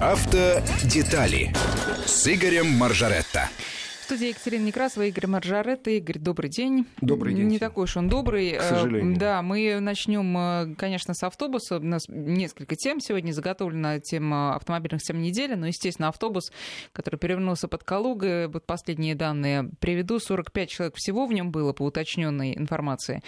[0.00, 1.52] Автодетали
[2.04, 3.48] с Игорем Маржаретто.
[4.00, 5.90] В студии Екатерина Некрасова, Игорь Маржаретта.
[5.90, 6.86] Игорь, добрый день.
[7.00, 7.46] Добрый день.
[7.46, 8.52] Не такой уж он добрый.
[8.52, 9.16] К сожалению.
[9.16, 11.76] Да, мы начнем, э, конечно, с автобуса.
[11.76, 15.54] У нас несколько тем сегодня заготовлена тема автомобильных тем недели.
[15.54, 16.52] Но, естественно, автобус,
[16.92, 20.18] который перевернулся под Калугой, вот последние данные приведу.
[20.18, 23.22] 45 человек всего в нем было, по уточненной информации.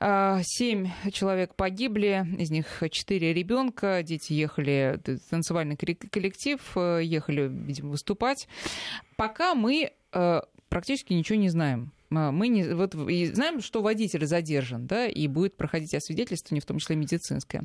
[0.00, 4.02] А, семь человек погибли, из них четыре ребенка.
[4.02, 5.00] Дети ехали,
[5.30, 8.48] танцевальный коллектив, э, ехали, видимо, выступать.
[9.16, 11.93] Пока мы э, практически ничего не знаем.
[12.16, 16.66] А, мы не, вот, и знаем, что водитель задержан, да, и будет проходить освидетельствование, в
[16.66, 17.64] том числе медицинское.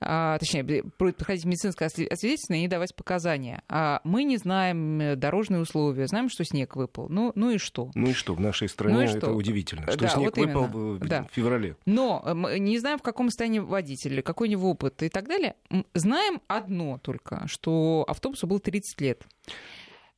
[0.00, 3.62] А, точнее, будет проходить медицинское освидетельствование и давать показания.
[3.68, 7.08] А мы не знаем э, дорожные условия, знаем, что снег выпал.
[7.08, 7.90] Ну, ну и что?
[7.94, 8.34] Ну и что?
[8.34, 9.32] В нашей стране ну это что?
[9.32, 10.94] удивительно, что да, снег вот выпал именно.
[10.94, 11.28] в да.
[11.32, 11.76] феврале.
[11.86, 15.28] Но э, мы не знаем, в каком состоянии водитель, какой у него опыт и так
[15.28, 15.54] далее.
[15.94, 19.22] Знаем одно только, что автобусу было 30 лет.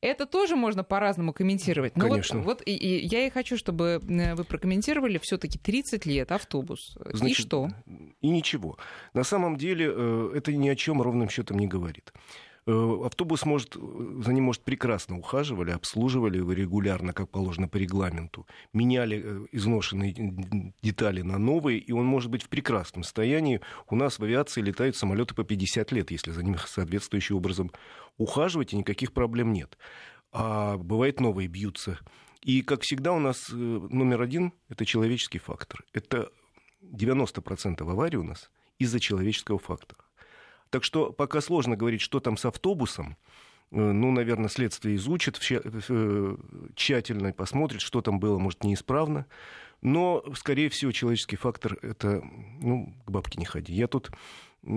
[0.01, 1.97] Это тоже можно по-разному комментировать.
[1.97, 2.39] Но Конечно.
[2.39, 6.97] Вот, вот и, и я и хочу, чтобы э, вы прокомментировали все-таки 30 лет автобус.
[7.05, 7.69] Значит, и что?
[8.21, 8.77] И ничего.
[9.13, 12.13] На самом деле э, это ни о чем ровным счетом не говорит.
[12.69, 18.45] Э, Автобус может, за ним может прекрасно ухаживали, обслуживали его регулярно, как положено по регламенту,
[18.73, 23.61] меняли э, изношенные детали на новые, и он может быть в прекрасном состоянии.
[23.89, 27.71] У нас в авиации летают самолеты по 50 лет, если за ними соответствующим образом
[28.17, 29.75] ухаживать, и никаких проблем нет.
[30.31, 31.97] А бывает новые бьются.
[32.43, 35.83] И, как всегда, у нас э, номер один– это человеческий фактор.
[35.91, 36.29] Это
[36.83, 40.03] 90% аварий у нас из-за человеческого фактора.
[40.69, 43.17] Так что пока сложно говорить, что там с автобусом.
[43.71, 46.37] Ну, наверное, следствие изучит э,
[46.75, 49.27] тщательно, посмотрит, что там было, может, неисправно.
[49.81, 52.23] Но, скорее всего, человеческий фактор— это,
[52.61, 53.73] ну, к бабке не ходи.
[53.73, 54.11] Я тут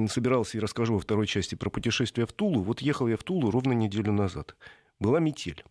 [0.08, 2.62] собирался и расскажу во второй части про путешествие в Тулу.
[2.62, 4.56] Вот ехал я в Тулу ровно неделю назад.
[5.00, 5.64] Была метель.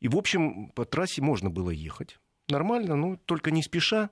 [0.00, 2.18] И, в общем, по трассе можно было ехать.
[2.48, 4.10] Нормально, но только не спеша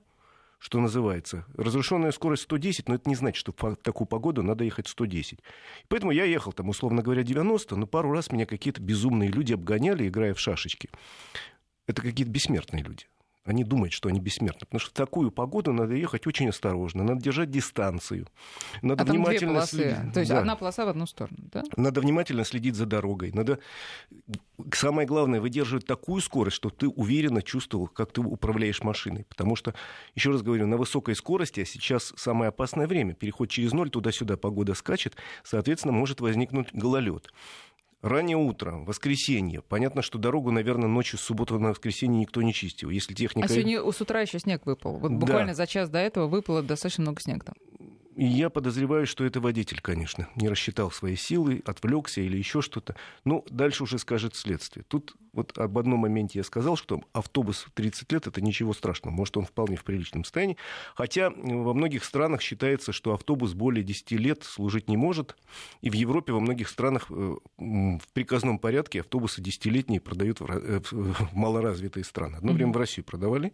[0.59, 1.45] что называется.
[1.55, 5.39] Разрешенная скорость 110, но это не значит, что в такую погоду надо ехать 110.
[5.87, 10.07] Поэтому я ехал там, условно говоря, 90, но пару раз меня какие-то безумные люди обгоняли,
[10.07, 10.89] играя в шашечки.
[11.87, 13.05] Это какие-то бессмертные люди
[13.47, 14.61] они думают, что они бессмертны.
[14.61, 18.27] Потому что в такую погоду надо ехать очень осторожно, надо держать дистанцию.
[18.81, 19.75] Надо а там внимательно две полосы.
[19.75, 20.13] следить.
[20.13, 20.39] То есть да.
[20.39, 21.63] одна полоса в одну сторону, да?
[21.75, 23.31] Надо внимательно следить за дорогой.
[23.31, 23.59] Надо,
[24.73, 29.25] самое главное, выдерживать такую скорость, что ты уверенно чувствовал, как ты управляешь машиной.
[29.29, 29.73] Потому что,
[30.15, 34.37] еще раз говорю, на высокой скорости, а сейчас самое опасное время, переход через ноль, туда-сюда
[34.37, 37.31] погода скачет, соответственно, может возникнуть гололед.
[38.01, 39.61] Раннее утро, воскресенье.
[39.61, 42.91] Понятно, что дорогу, наверное, ночью с субботы на воскресенье никто не чистил.
[42.91, 43.47] Если техника...
[43.47, 44.97] А сегодня с утра еще снег выпал.
[44.97, 45.55] Вот буквально да.
[45.55, 47.55] за час до этого выпало достаточно много снега там.
[48.15, 52.95] И я подозреваю, что это водитель, конечно, не рассчитал свои силы, отвлекся или еще что-то.
[53.25, 54.83] Но дальше уже скажет следствие.
[54.87, 59.13] Тут вот об одном моменте я сказал, что автобус в 30 лет это ничего страшного.
[59.13, 60.57] Может, он вполне в приличном состоянии.
[60.95, 65.35] Хотя во многих странах считается, что автобус более 10 лет служить не может.
[65.81, 71.33] И в Европе во многих странах э, в приказном порядке автобусы десятилетние продают э, в
[71.33, 72.37] малоразвитые страны.
[72.37, 73.53] Одно время в Россию продавали.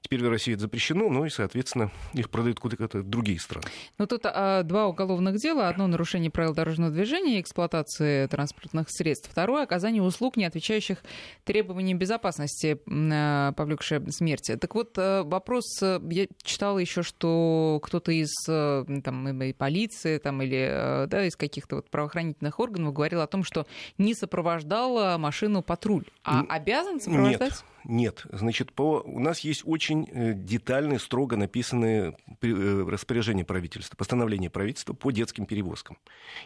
[0.00, 3.66] Теперь в России это запрещено, но и, соответственно, их продают куда-то в другие страны.
[3.98, 5.68] Ну, тут а, два уголовных дела.
[5.68, 9.28] Одно нарушение правил дорожного движения и эксплуатации транспортных средств.
[9.30, 10.98] Второе оказание услуг, не отвечающих
[11.44, 14.56] требованиям безопасности, а, повлекшее смерти.
[14.56, 20.18] Так вот, а, вопрос, э, я читала еще, что кто-то из э, там, и полиции
[20.18, 23.66] там, или э, да, из каких-то вот правоохранительных органов говорил о том, что
[23.98, 26.04] не сопровождал машину патруль.
[26.24, 27.50] А обязан сопровождать?
[27.50, 27.64] Нет.
[27.84, 29.00] Нет, значит, по...
[29.04, 30.06] у нас есть очень
[30.44, 35.98] детальные, строго написанные распоряжения правительства, постановление правительства по детским перевозкам.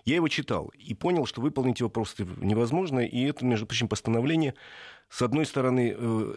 [0.04, 4.54] Я его читал и понял, что выполнить его просто невозможно, и это, между прочим, постановление
[5.12, 5.94] с одной стороны,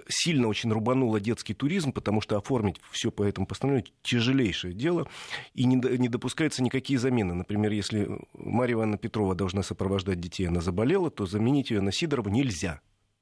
[0.09, 5.07] сильно очень рубануло детский туризм, потому что оформить все по этому постановлению тяжелейшее дело,
[5.53, 7.35] и не, допускаются никакие замены.
[7.35, 12.30] Например, если Марья Ивановна Петрова должна сопровождать детей, она заболела, то заменить ее на Сидорову
[12.30, 12.81] нельзя.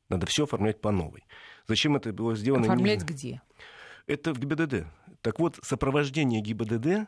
[0.10, 1.24] Надо все оформлять по новой.
[1.68, 2.64] Зачем это было сделано?
[2.64, 3.42] Оформлять где?
[4.08, 4.86] Это в ГИБДД.
[5.22, 7.08] Так вот, сопровождение ГИБДД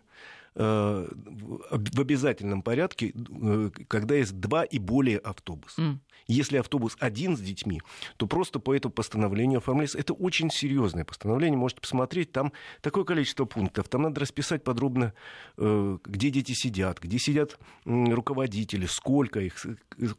[0.56, 5.82] в обязательном порядке, э, когда есть два и более автобуса.
[5.82, 5.98] Mm.
[6.28, 7.82] Если автобус один с детьми,
[8.18, 10.00] то просто по этому постановлению оформляется.
[10.00, 12.32] Это очень серьезное постановление, можете посмотреть.
[12.32, 13.90] Там такое количество пунктов.
[13.90, 15.14] Там надо расписать подробно,
[15.58, 19.66] э, где дети сидят, где сидят руководители, сколько их,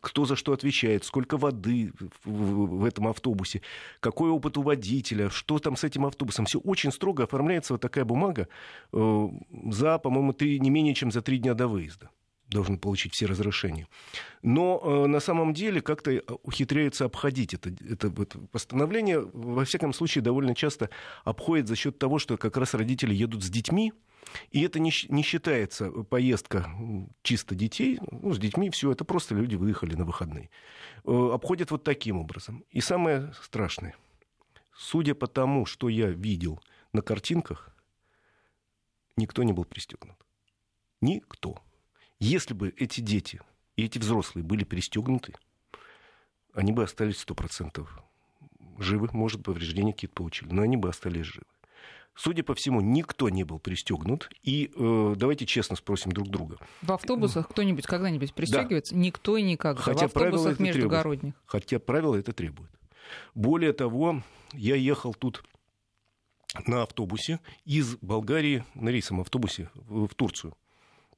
[0.01, 1.93] кто за что отвечает, сколько воды
[2.25, 3.63] в этом автобусе,
[4.01, 6.45] какой опыт у водителя, что там с этим автобусом.
[6.45, 8.49] Все очень строго оформляется вот такая бумага
[8.93, 12.11] за, по-моему, три, не менее чем за три дня до выезда.
[12.49, 13.89] должен получить все разрешения.
[14.43, 19.21] Но э, на самом деле как-то ухитряется обходить это, это вот постановление.
[19.21, 20.91] Во всяком случае, довольно часто
[21.25, 23.93] обходит за счет того, что как раз родители едут с детьми,
[24.51, 26.69] и это не, не считается поездка
[27.23, 30.51] чисто детей, ну, с детьми все, это просто люди выехали на выходные.
[31.05, 32.65] Э, обходят вот таким образом.
[32.71, 33.97] И самое страшное,
[34.77, 36.61] судя по тому, что я видел
[36.93, 37.76] на картинках,
[39.17, 40.17] никто не был пристегнут.
[41.01, 41.59] Никто.
[42.19, 43.41] Если бы эти дети
[43.77, 45.35] и эти взрослые были пристегнуты,
[46.55, 48.03] они бы остались сто процентов
[48.79, 51.47] живы, может, повреждения какие-то получили, но они бы остались живы.
[52.15, 54.31] Судя по всему, никто не был пристегнут.
[54.43, 56.57] И э, давайте честно спросим друг друга.
[56.81, 58.95] В автобусах кто-нибудь когда-нибудь пристегивается?
[58.95, 59.01] Да.
[59.01, 59.83] Никто и никогда.
[59.83, 61.35] Хотя в автобусах междугородних.
[61.35, 61.45] Требует.
[61.45, 62.71] Хотя правила это требуют.
[63.35, 64.23] Более того,
[64.55, 65.45] я ехал тут
[66.67, 70.55] на автобусе из Болгарии, на рейсовом автобусе в, Турцию.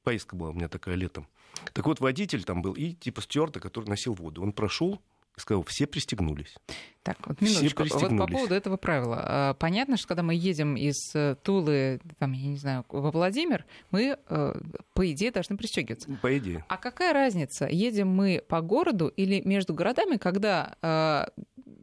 [0.03, 1.27] Поездка была у меня такая летом.
[1.73, 4.41] Так вот, водитель там был и типа стюарда, который носил воду.
[4.41, 5.01] Он прошел
[5.39, 6.55] сказал, все пристегнулись.
[7.03, 7.83] Так, вот минуточку.
[7.83, 9.17] Вот по поводу этого правила.
[9.21, 13.65] А, понятно, что когда мы едем из э, Тулы, там, я не знаю, во Владимир,
[13.89, 14.61] мы, э,
[14.93, 16.09] по идее, должны пристегиваться.
[16.21, 16.65] По идее.
[16.67, 21.25] А какая разница, едем мы по городу или между городами, когда э,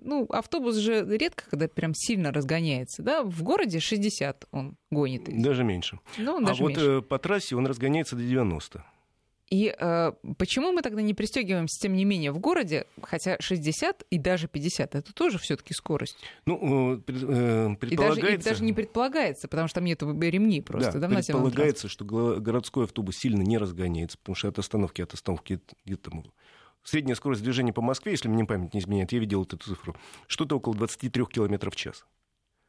[0.07, 5.25] ну, автобус же редко, когда прям сильно разгоняется, да, в городе 60 он гонит.
[5.27, 5.99] Даже меньше.
[6.17, 6.95] Ну, даже а меньше.
[6.97, 8.85] вот по трассе он разгоняется до 90.
[9.49, 14.19] И э, почему мы тогда не пристегиваемся, тем не менее, в городе, хотя 60 и
[14.19, 16.19] даже 50 это тоже все-таки скорость.
[16.47, 17.87] Ну, э, предполагается...
[17.87, 20.99] И даже, и даже не предполагается, потому что там нет ремней просто.
[20.99, 25.61] Да, да предполагается, что городской автобус сильно не разгоняется, потому что от остановки от остановки
[25.85, 26.11] где-то
[26.87, 29.97] средняя скорость движения по Москве, если мне память не изменяет, я видел эту цифру,
[30.27, 32.07] что-то около 23 км в час.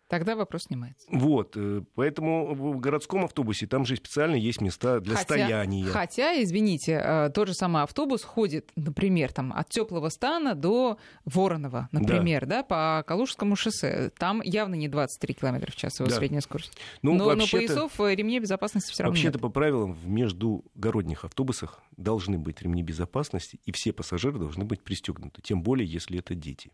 [0.07, 1.06] Тогда вопрос снимается.
[1.12, 5.86] Вот, э, поэтому в городском автобусе там же специально есть места для хотя, стояния.
[5.86, 11.89] Хотя, извините, э, тот же самый автобус ходит, например, там, от теплого стана до Воронова,
[11.92, 14.12] например, да, да по Калужскому шоссе.
[14.18, 16.15] Там явно не 23 км в час его да.
[16.15, 16.77] средняя скорость.
[17.01, 21.81] Ну, но, но поясов э, ремней безопасности все равно Вообще-то по правилам в междугородних автобусах
[21.98, 26.71] должны быть ремни безопасности, и все пассажиры должны быть пристегнуты, тем более, если это дети.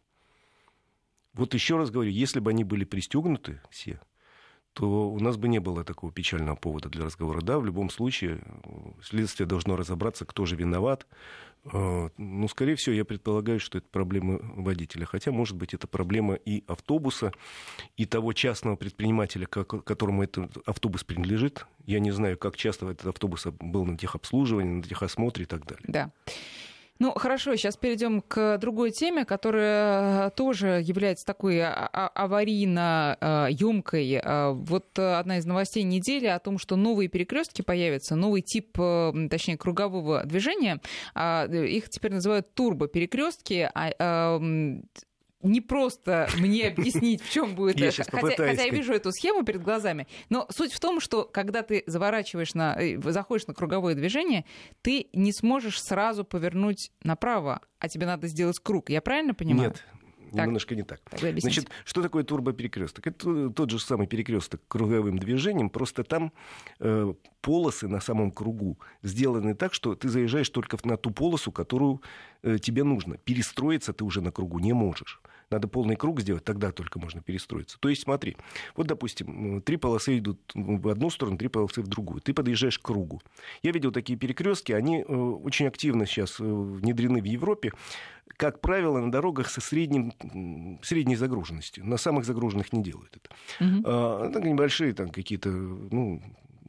[1.34, 4.00] Вот еще раз говорю, если бы они были пристегнуты все,
[4.74, 7.42] то у нас бы не было такого печального повода для разговора.
[7.42, 8.42] Да, в любом случае,
[9.04, 11.06] следствие должно разобраться, кто же виноват.
[11.72, 15.06] Э, ну, скорее всего, я предполагаю, что это проблема водителя.
[15.06, 17.32] Хотя, может быть, это проблема и автобуса,
[17.98, 21.68] и того частного предпринимателя, которому этот автобус принадлежит.
[21.86, 25.86] Я не знаю, как часто этот автобус был на техобслуживании, на техосмотре и так далее.
[25.88, 26.12] Да.
[27.04, 33.18] Ну, хорошо, сейчас перейдем к другой теме, которая тоже является такой а, а, аварийно
[33.52, 34.22] емкой.
[34.24, 38.78] А, вот одна из новостей недели о том, что новые перекрестки появятся, новый тип,
[39.30, 40.80] точнее, кругового движения.
[41.14, 43.70] Их теперь называют турбоперекрестки
[45.44, 47.78] не просто мне объяснить, в чем будет...
[47.78, 50.08] Я хотя, хотя я вижу эту схему перед глазами.
[50.30, 52.76] Но суть в том, что когда ты заворачиваешь на...
[52.80, 54.46] Э, заходишь на круговое движение,
[54.82, 58.90] ты не сможешь сразу повернуть направо, а тебе надо сделать круг.
[58.90, 59.72] Я правильно понимаю?
[59.72, 59.84] Нет,
[60.38, 60.46] так.
[60.46, 61.02] немножко не так.
[61.38, 63.08] Значит, что такое турбоперекресток?
[63.08, 66.32] Это тот же самый перекресток круговым движением, просто там
[66.80, 72.02] э, полосы на самом кругу сделаны так, что ты заезжаешь только на ту полосу, которую
[72.42, 73.18] э, тебе нужно.
[73.18, 75.22] Перестроиться ты уже на кругу не можешь.
[75.54, 77.78] Надо полный круг сделать, тогда только можно перестроиться.
[77.80, 78.36] То есть смотри,
[78.76, 82.22] вот, допустим, три полосы идут в одну сторону, три полосы в другую.
[82.22, 83.22] Ты подъезжаешь к кругу.
[83.62, 87.72] Я видел такие перекрестки, они э, очень активно сейчас э, внедрены в Европе.
[88.36, 90.12] Как правило, на дорогах со средним,
[90.82, 91.86] средней загруженностью.
[91.86, 93.64] На самых загруженных не делают это.
[93.64, 93.84] Угу.
[93.86, 96.20] А, это небольшие там какие-то ну,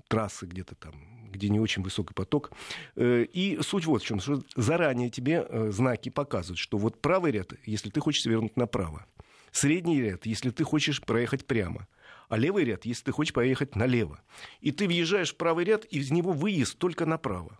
[0.09, 0.93] трассы где-то там
[1.35, 2.53] где не очень высокий поток.
[2.97, 7.33] Э, и суть вот в чем, что заранее тебе э, знаки показывают, что вот правый
[7.33, 9.07] ряд, если ты хочешь свернуть направо,
[9.53, 11.87] средний ряд, если ты хочешь проехать прямо,
[12.29, 14.21] а левый ряд, если ты хочешь поехать налево.
[14.61, 17.59] И ты въезжаешь в правый ряд, и из него выезд только направо.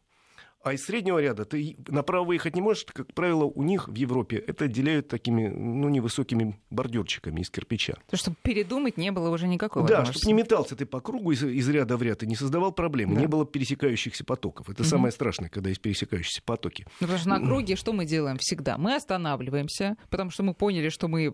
[0.65, 2.87] А из среднего ряда ты направо выехать не можешь.
[2.87, 7.95] Как правило, у них в Европе это отделяют такими ну, невысокими бордюрчиками из кирпича.
[8.11, 9.87] То, чтобы передумать не было уже никакого.
[9.87, 12.73] Да, чтобы не метался ты по кругу из, из ряда в ряд и не создавал
[12.73, 13.15] проблем.
[13.15, 13.21] Да.
[13.21, 14.71] Не было пересекающихся потоков.
[14.71, 14.89] Это угу.
[14.89, 16.87] самое страшное, когда есть пересекающиеся потоки.
[17.01, 18.79] Ну, потому что на круге что мы делаем всегда?
[18.79, 21.33] Мы останавливаемся, потому что мы поняли, что мы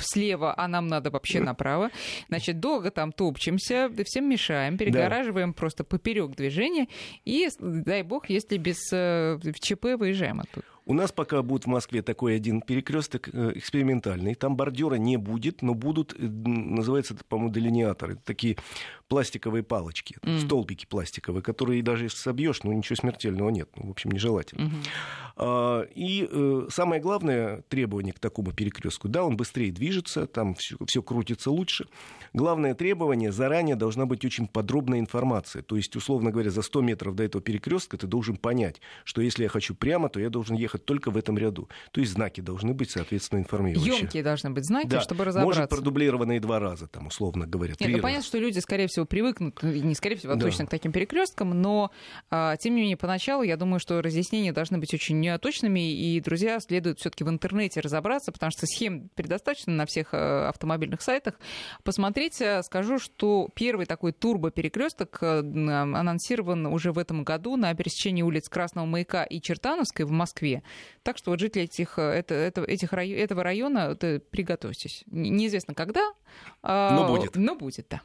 [0.00, 1.90] слева, а нам надо вообще направо.
[2.28, 5.54] Значит, долго там топчемся, всем мешаем, перегораживаем да.
[5.54, 6.88] просто поперек движения.
[7.24, 10.66] И, дай бог, есть если без э, ЧП выезжаем оттуда?
[10.86, 14.34] У нас пока будет в Москве такой один перекресток э, экспериментальный.
[14.34, 18.16] Там бордюра не будет, но будут, э, называется по-моему, делиниаторы.
[18.24, 18.56] Такие
[19.08, 20.40] пластиковые палочки, mm.
[20.40, 24.70] столбики пластиковые, которые даже если собьешь, ну ничего смертельного нет, ну, в общем, нежелательно.
[24.70, 25.92] Mm-hmm.
[25.94, 31.02] И э, самое главное требование к такому перекрестку, да, он быстрее движется, там все, все
[31.02, 31.86] крутится лучше.
[32.32, 35.62] Главное требование, заранее должна быть очень подробная информация.
[35.62, 39.44] То есть, условно говоря, за 100 метров до этого перекрестка ты должен понять, что если
[39.44, 41.68] я хочу прямо, то я должен ехать только в этом ряду.
[41.92, 43.98] То есть знаки должны быть, соответственно, информирующие.
[43.98, 45.00] Емкие должны быть знаки, да.
[45.00, 45.60] чтобы разобраться.
[45.60, 47.74] Может, продублированные два раза, там, условно говоря.
[47.78, 50.46] Нет, ну, понятно, что люди, скорее всего, привыкнут, ну, не скорее всего, а да.
[50.46, 51.90] точно к таким перекресткам, но,
[52.30, 56.60] а, тем не менее, поначалу, я думаю, что разъяснения должны быть очень точными, и, друзья,
[56.60, 61.34] следует все таки в интернете разобраться, потому что схем предостаточно на всех а, автомобильных сайтах.
[61.84, 68.48] Посмотреть, а, скажу, что первый такой турбо-перекресток анонсирован уже в этом году на пересечении улиц
[68.48, 70.62] Красного Маяка и Чертановской в Москве.
[71.02, 75.04] Так что вот жители этих, это, это, этих, этого района, приготовьтесь.
[75.06, 76.12] Неизвестно когда,
[76.62, 77.36] но будет.
[77.36, 78.02] Но будет, да.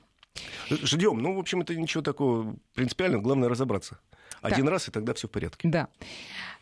[0.69, 1.19] Ждем.
[1.19, 3.21] Ну, в общем, это ничего такого принципиального.
[3.21, 3.99] Главное разобраться.
[4.41, 4.71] Один так.
[4.71, 5.67] раз, и тогда все в порядке.
[5.67, 5.87] Да.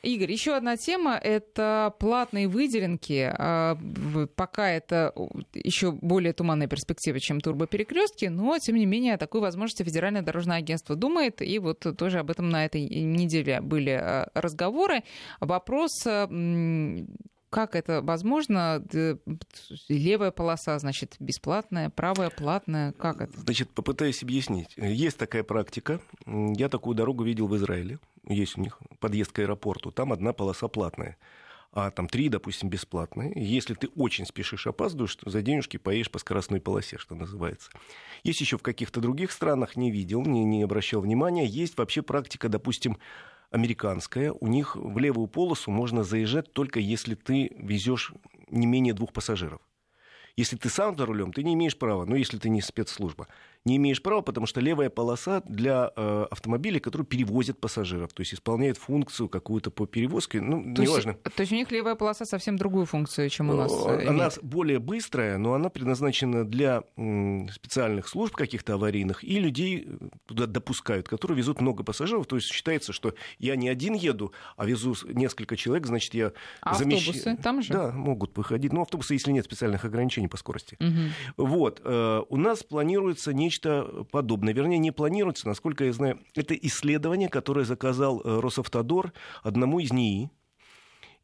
[0.03, 3.31] Игорь, еще одна тема— это платные выделенки.
[3.33, 3.77] А,
[4.35, 5.13] пока это
[5.53, 10.57] еще более туманная перспектива, чем турбоперекрестки, но, тем не менее, о такой возможности Федеральное дорожное
[10.57, 15.03] агентство думает, и вот тоже об этом на этой неделе были а, разговоры.
[15.39, 16.03] Вопрос
[17.51, 18.83] как это возможно?
[19.89, 22.93] Левая полоса, значит, бесплатная, правая платная.
[22.93, 23.39] Как это?
[23.39, 24.73] Значит, попытаюсь объяснить.
[24.77, 25.99] Есть такая практика.
[26.25, 27.99] Я такую дорогу видел в Израиле.
[28.27, 29.91] Есть у них подъезд к аэропорту.
[29.91, 31.17] Там одна полоса платная
[31.73, 33.31] а там три, допустим, бесплатные.
[33.35, 37.71] Если ты очень спешишь, опаздываешь, то за денежки поедешь по скоростной полосе, что называется.
[38.23, 41.45] Есть еще в каких-то других странах, не видел, не, не обращал внимания.
[41.45, 42.97] Есть вообще практика, допустим,
[43.51, 48.13] американская, у них в левую полосу можно заезжать только если ты везешь
[48.49, 49.61] не менее двух пассажиров.
[50.35, 53.27] Если ты сам за рулем, ты не имеешь права, ну, если ты не спецслужба
[53.65, 58.33] не имеешь права, потому что левая полоса для э, автомобилей, которые перевозят пассажиров, то есть
[58.33, 61.11] исполняет функцию какую-то по перевозке, ну, то неважно.
[61.11, 64.25] Есть, то есть у них левая полоса совсем другую функцию, чем у нас э, Она
[64.25, 64.43] имеет.
[64.43, 69.87] более быстрая, но она предназначена для м, специальных служб каких-то аварийных, и людей
[70.25, 74.65] туда допускают, которые везут много пассажиров, то есть считается, что я не один еду, а
[74.65, 77.15] везу несколько человек, значит, я а замещаю...
[77.15, 77.73] автобусы там же?
[77.73, 80.77] Да, могут выходить, но автобусы, если нет специальных ограничений по скорости.
[80.79, 81.45] Угу.
[81.47, 84.53] Вот, э, у нас планируется не нечто подобное.
[84.53, 86.19] Вернее, не планируется, насколько я знаю.
[86.35, 89.11] Это исследование, которое заказал э, Росавтодор
[89.43, 90.29] одному из НИИ,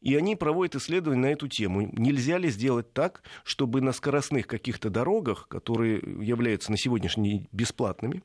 [0.00, 1.90] и они проводят исследования на эту тему.
[1.92, 8.22] Нельзя ли сделать так, чтобы на скоростных каких-то дорогах, которые являются на сегодняшний день бесплатными,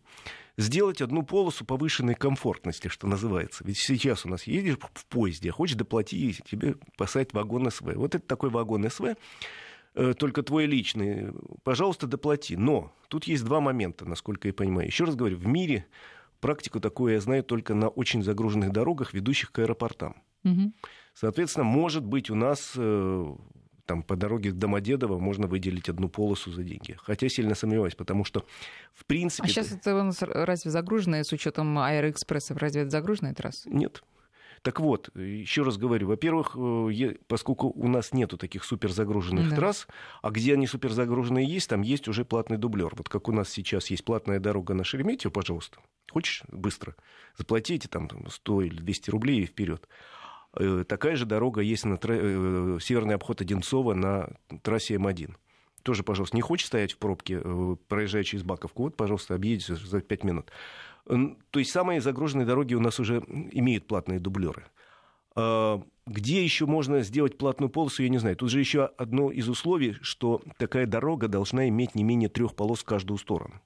[0.58, 3.64] сделать одну полосу повышенной комфортности, что называется.
[3.66, 7.96] Ведь сейчас у нас едешь в поезде, а хочешь доплати, тебе посадить вагон СВ.
[7.96, 9.16] Вот это такой вагон СВ,
[9.94, 11.34] только твой личный,
[11.64, 12.58] пожалуйста, доплати.
[12.58, 14.88] Но тут есть два момента, насколько я понимаю.
[14.88, 15.86] Еще раз говорю, в мире
[16.40, 20.22] практику такую я знаю только на очень загруженных дорогах, ведущих к аэропортам.
[20.44, 20.74] Угу.
[21.14, 23.36] Соответственно, может быть, у нас э,
[23.86, 26.98] там по дороге к Домодедово можно выделить одну полосу за деньги.
[27.00, 28.46] Хотя сильно сомневаюсь, потому что
[28.94, 29.44] в принципе...
[29.46, 32.58] А сейчас это у нас разве загруженная с учетом аэроэкспрессов?
[32.58, 33.70] Разве это загруженная трасса?
[33.70, 34.04] Нет.
[34.64, 39.56] Так вот, еще раз говорю, во-первых, э, поскольку у нас нету таких суперзагруженных да.
[39.58, 39.88] трасс,
[40.22, 42.94] а где они суперзагруженные есть, там есть уже платный дублер.
[42.96, 45.80] Вот как у нас сейчас есть платная дорога на Шереметьево, пожалуйста,
[46.10, 46.96] хочешь быстро,
[47.38, 49.86] заплатите там 100 или 200 рублей и вперед.
[50.56, 52.16] Э, такая же дорога есть на тра...
[52.18, 54.30] Э, северный обход Одинцова на
[54.62, 55.36] трассе М1
[55.84, 57.42] тоже, пожалуйста, не хочешь стоять в пробке,
[57.90, 60.50] проезжая через Баковку, вот, пожалуйста, объедете за 5 минут.
[61.06, 63.18] То есть самые загруженные дороги у нас уже
[63.52, 64.66] имеют платные дублеры.
[65.36, 68.36] А, где еще можно сделать платную полосу, я не знаю.
[68.36, 72.80] Тут же еще одно из условий, что такая дорога должна иметь не менее трех полос
[72.80, 73.62] в каждую сторону.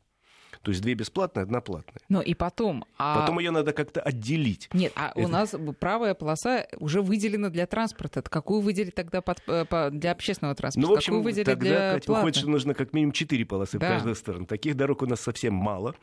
[0.64, 2.02] То есть две бесплатные, одна платная.
[2.10, 2.84] Ну и потом...
[2.98, 3.22] А...
[3.22, 4.70] Потом ее надо как-то отделить.
[4.74, 5.28] Нет, а Это...
[5.28, 8.22] у нас правая полоса уже выделена для транспорта.
[8.24, 10.88] Какую выделить тогда под, э, по, для общественного транспорта?
[10.88, 13.78] Ну, в общем, Какую выделить тогда, для Катя, выходит, что нужно как минимум четыре полосы
[13.78, 13.86] да.
[13.86, 14.46] в каждую сторону.
[14.46, 15.96] Таких дорог у нас совсем мало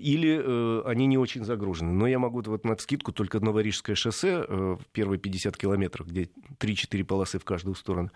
[0.00, 1.92] или э, они не очень загружены.
[1.92, 7.04] Но я могу вот на скидку только Новорижское шоссе э, первые 50 километрах, где 3-4
[7.04, 8.10] полосы в каждую сторону,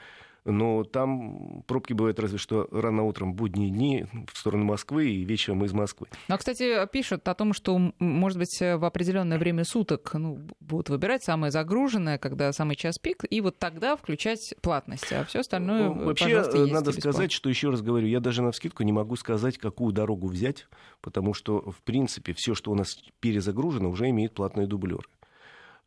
[0.44, 5.64] но там пробки бывают разве что рано утром будние дни в сторону Москвы и вечером
[5.64, 6.06] из Москвы.
[6.28, 10.90] Ну, а, кстати, пишут о том, что, может быть, в определенное время суток ну, будут
[10.90, 15.88] выбирать самое загруженное, когда самый час пик, и вот тогда включать платность, а все остальное,
[15.88, 19.58] ну, Вообще, надо сказать, что, еще раз говорю, я даже на вскидку не могу сказать,
[19.58, 20.66] какую дорогу взять,
[21.00, 25.04] потому что, в принципе, все, что у нас перезагружено, уже имеет платные дублеры.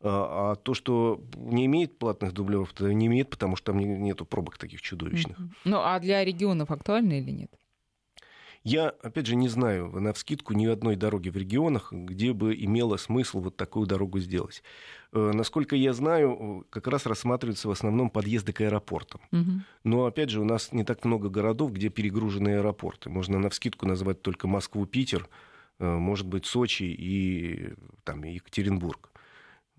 [0.00, 4.24] А, а то, что не имеет платных дублеров, то не имеет, потому что там нету
[4.24, 5.36] пробок таких чудовищных.
[5.64, 7.50] Ну, а для регионов актуально или нет?
[8.64, 12.96] Я, опять же, не знаю на вскидку ни одной дороги в регионах, где бы имело
[12.96, 14.62] смысл вот такую дорогу сделать.
[15.12, 19.20] Э, насколько я знаю, как раз рассматриваются в основном подъезды к аэропортам.
[19.32, 19.50] Угу.
[19.84, 23.10] Но, опять же, у нас не так много городов, где перегружены аэропорты.
[23.10, 25.28] Можно на вскидку назвать только Москву, Питер,
[25.78, 27.74] э, может быть, Сочи и
[28.04, 29.10] там, Екатеринбург.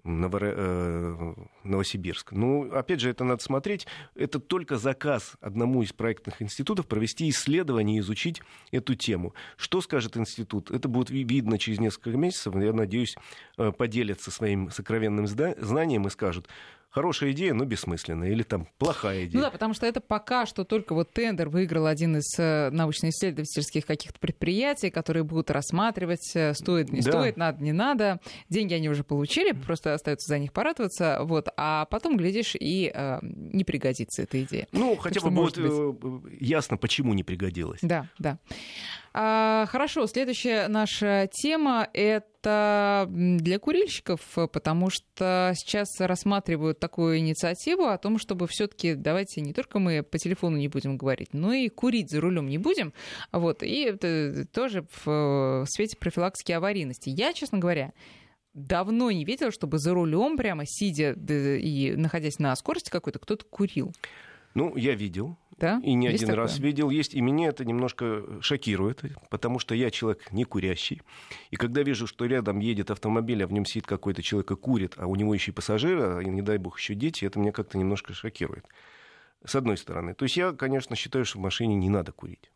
[0.03, 2.31] Э, Новосибирск.
[2.31, 3.85] Ну, опять же, это надо смотреть.
[4.15, 8.41] Это только заказ одному из проектных институтов провести исследование и изучить
[8.71, 9.33] эту тему.
[9.57, 10.71] Что скажет институт?
[10.71, 12.55] Это будет видно через несколько месяцев.
[12.55, 13.17] Я надеюсь,
[13.57, 16.47] э, поделятся своим сокровенным знанием и скажут,
[16.89, 19.35] хорошая идея, но бессмысленная, или там плохая идея.
[19.35, 23.85] Ну да, потому что это пока что только вот тендер выиграл один из э, научно-исследовательских
[23.85, 27.11] каких-то предприятий, которые будут рассматривать, э, стоит, не да.
[27.11, 28.19] стоит, надо, не надо.
[28.49, 33.19] Деньги они уже получили, просто остается за них порадоваться, вот, а потом, глядишь, и э,
[33.21, 34.67] не пригодится эта идея.
[34.71, 35.71] Ну, хотя бы будет быть...
[35.71, 37.79] Э, ясно, почему не пригодилась.
[37.81, 38.39] Да, да.
[39.13, 44.21] А, хорошо, следующая наша тема— это для курильщиков,
[44.53, 50.03] потому что сейчас рассматривают такую инициативу о том, чтобы все таки давайте не только мы
[50.03, 52.93] по телефону не будем говорить, но и курить за рулем не будем.
[53.31, 57.09] Вот, и это тоже в свете профилактики аварийности.
[57.09, 57.91] Я, честно говоря,
[58.53, 63.91] давно не видела, чтобы за рулем прямо сидя и находясь на скорости какой-то, кто-то курил.
[64.55, 65.37] Ну, я видел.
[65.59, 65.81] Да?
[65.83, 66.43] И не есть один такое?
[66.43, 66.89] раз видел.
[66.89, 71.01] Есть, и меня это немножко шокирует, потому что я человек не курящий.
[71.51, 74.93] И когда вижу, что рядом едет автомобиль, а в нем сидит какой-то человек и курит,
[74.97, 77.77] а у него еще и пассажиры, и не дай бог еще дети, это меня как-то
[77.77, 78.65] немножко шокирует.
[79.45, 80.13] С одной стороны.
[80.15, 82.51] То есть я, конечно, считаю, что в машине не надо курить.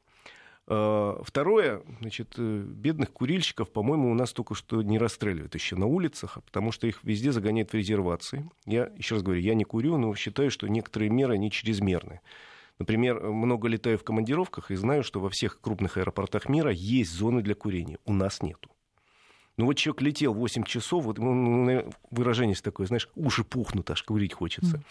[0.65, 5.85] А, второе, значит, э, бедных курильщиков, по-моему, у нас только что не расстреливают еще на
[5.87, 8.49] улицах, потому что их везде загоняют в резервации.
[8.65, 12.21] Я еще раз говорю, я не курю, но считаю, что некоторые меры, они чрезмерны.
[12.79, 17.41] Например, много летаю в командировках и знаю, что во всех крупных аэропортах мира есть зоны
[17.41, 17.99] для курения.
[18.05, 18.69] У нас нету.
[19.57, 24.33] Ну вот человек летел 8 часов, вот ну, выражение такое, знаешь, уши пухнут, аж курить
[24.33, 24.77] хочется.
[24.77, 24.83] Mm.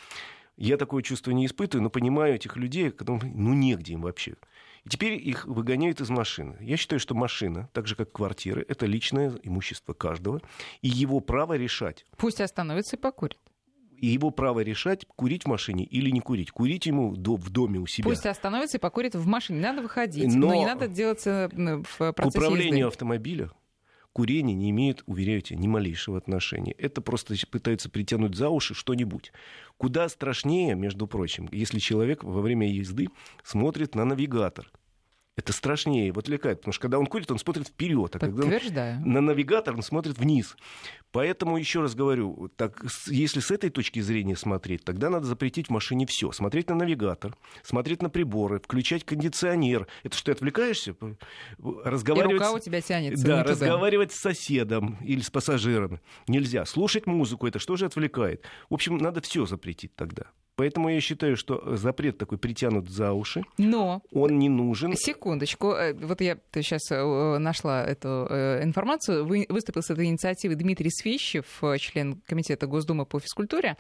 [0.57, 4.37] Я такое чувство не испытываю, но понимаю этих людей, когда ну негде им вообще.
[4.85, 6.57] И теперь их выгоняют из машины.
[6.61, 10.41] Я считаю, что машина, так же как квартиры, это личное имущество каждого,
[10.83, 12.07] и его право решать.
[12.17, 13.39] Пусть остановится и покурит.
[14.03, 16.51] И его право решать, курить в машине или не курить.
[16.51, 18.11] Курить ему в доме у себя.
[18.11, 19.61] Пусть остановится и покурит в машине.
[19.61, 22.89] Не надо выходить, но, но не надо делать в процессе К управлению езды.
[22.89, 23.51] автомобиля
[24.13, 26.73] курение не имеет, уверяю тебя, ни малейшего отношения.
[26.73, 29.33] Это просто пытаются притянуть за уши что-нибудь.
[29.79, 33.09] Куда страшнее, между прочим, если человек во время езды
[33.43, 34.71] смотрит на навигатор.
[35.43, 39.03] Это страшнее, его отвлекает, потому что когда он курит, он смотрит вперед, а когда он
[39.05, 40.57] на навигатор он смотрит вниз.
[41.11, 45.71] Поэтому еще раз говорю, так, если с этой точки зрения смотреть, тогда надо запретить в
[45.71, 46.31] машине все.
[46.31, 49.89] Смотреть на навигатор, смотреть на приборы, включать кондиционер.
[50.05, 50.95] Это что, ты отвлекаешься?
[51.59, 52.31] Разговаривать...
[52.31, 53.27] И рука у тебя тянется.
[53.27, 56.65] Да, разговаривать с соседом или с пассажиром нельзя.
[56.65, 58.45] Слушать музыку, это что же отвлекает?
[58.71, 60.27] В общем, надо все запретить тогда.
[60.57, 63.43] Поэтому я считаю, что запрет такой притянут за уши.
[63.57, 64.03] Но...
[64.13, 64.95] Он не нужен.
[64.97, 65.73] Секундочку.
[65.73, 69.25] Э, вот я сейчас э, нашла эту э, информацию.
[69.25, 71.47] Выступил с этой инициативой Дмитрий Свищев,
[71.79, 73.77] член Комитета Госдумы по физкультуре.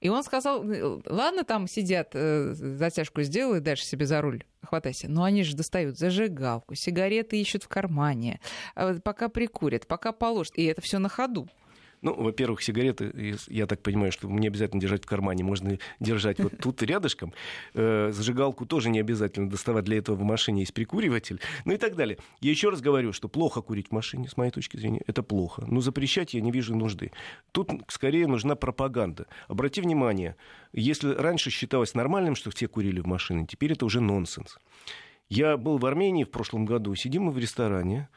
[0.00, 0.64] И он сказал,
[1.06, 5.08] ладно, там сидят, затяжку сделай, дальше себе за руль хватайся.
[5.08, 8.40] Но они же достают зажигалку, сигареты ищут в кармане,
[9.04, 10.58] пока прикурят, пока положат.
[10.58, 11.48] И это все на ходу.
[12.06, 16.52] Ну, во-первых, сигареты, я так понимаю, что не обязательно держать в кармане, можно держать вот
[16.62, 17.32] тут рядышком.
[17.74, 21.96] Э, зажигалку тоже не обязательно доставать, для этого в машине есть прикуриватель, ну и так
[21.96, 22.18] далее.
[22.40, 25.64] Я еще раз говорю, что плохо курить в машине, с моей точки зрения, это плохо.
[25.66, 27.10] Но запрещать я не вижу нужды.
[27.50, 29.26] Тут скорее нужна пропаганда.
[29.48, 30.36] Обрати внимание,
[30.72, 34.58] если раньше считалось нормальным, что все курили в машине, теперь это уже нонсенс.
[35.28, 38.08] Я был в Армении в прошлом году, сидим мы в ресторане,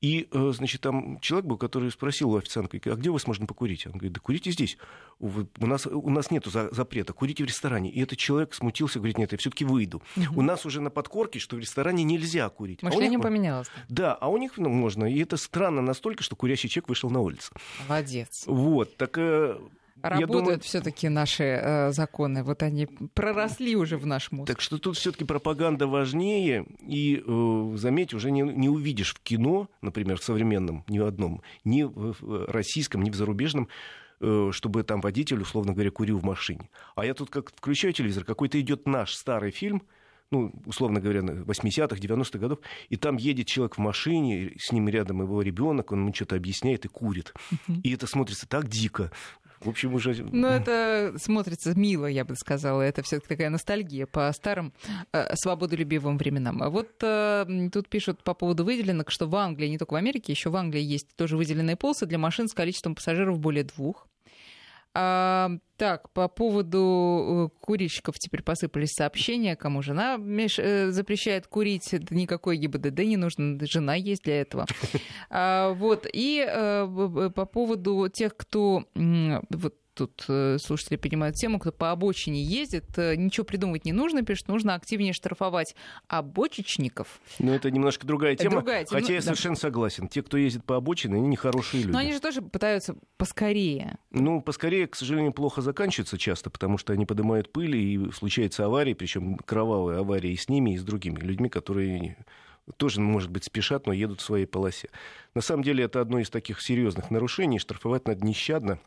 [0.00, 3.46] и, э, значит, там человек был, который спросил у официантки, а где у вас можно
[3.46, 3.86] покурить?
[3.86, 4.78] Он говорит, да курите здесь.
[5.18, 7.90] У нас, у нас нет запрета, курите в ресторане.
[7.90, 10.00] И этот человек смутился, говорит, нет, я все-таки выйду.
[10.16, 10.38] Угу.
[10.38, 12.82] У нас уже на подкорке, что в ресторане нельзя курить.
[12.82, 13.22] Мышление а них...
[13.22, 13.68] поменялось.
[13.88, 15.04] Да, а у них ну, можно.
[15.04, 17.52] И это странно настолько, что курящий человек вышел на улицу.
[17.88, 18.44] Молодец.
[18.46, 19.58] Вот, так э,
[20.02, 20.60] Работают думаю...
[20.60, 24.46] все-таки наши э, законы, вот они проросли уже в наш мозг.
[24.46, 29.68] Так что тут все-таки пропаганда важнее, и э, заметь, уже не, не увидишь в кино,
[29.80, 32.16] например, в современном, ни в одном, ни в
[32.48, 33.68] российском, ни в зарубежном,
[34.20, 36.70] э, чтобы там водитель, условно говоря, курил в машине.
[36.94, 39.82] А я тут как включаю телевизор, какой-то идет наш старый фильм,
[40.30, 42.58] ну, условно говоря, 80-х, 90-х годов,
[42.88, 46.84] и там едет человек в машине, с ним рядом его ребенок, он ему что-то объясняет
[46.84, 47.32] и курит.
[47.82, 49.10] И это смотрится так дико
[49.60, 50.14] В общем, уже...
[50.14, 52.82] Ну, это смотрится мило, я бы сказала.
[52.82, 54.72] Это все таки такая ностальгия по старым
[55.12, 56.62] э, свободолюбивым временам.
[56.62, 60.32] А вот э, тут пишут по поводу выделенок, что в Англии, не только в Америке,
[60.32, 64.06] еще в Англии есть тоже выделенные полосы для машин с количеством пассажиров более двух.
[64.94, 70.58] А, так, по поводу э, курильщиков теперь посыпались сообщения, кому жена меш...
[70.58, 74.66] э, запрещает курить, никакой ГИБДД не нужно, жена есть для этого.
[75.30, 81.72] А, вот, и э, по поводу тех, кто вот, тут э, слушатели понимают тему, кто
[81.72, 85.74] по обочине ездит, э, ничего придумывать не нужно, пишет, нужно активнее штрафовать
[86.06, 87.20] обочечников.
[87.38, 89.00] Но это немножко другая тема, другая тема.
[89.00, 89.24] хотя я Да.
[89.24, 90.08] совершенно согласен.
[90.08, 91.92] Те, кто ездит по обочине, они нехорошие люди.
[91.92, 93.98] Но они же тоже пытаются поскорее.
[94.10, 98.94] Ну, поскорее, к сожалению, плохо заканчивается часто, потому что они поднимают пыль, и случаются аварии,
[98.94, 102.16] причем кровавые аварии и с ними, и с другими людьми, которые
[102.76, 104.90] тоже, может быть, спешат, но едут в своей полосе.
[105.34, 107.58] На самом деле, это одно из таких серьезных нарушений.
[107.58, 108.78] Штрафовать надо нещадно.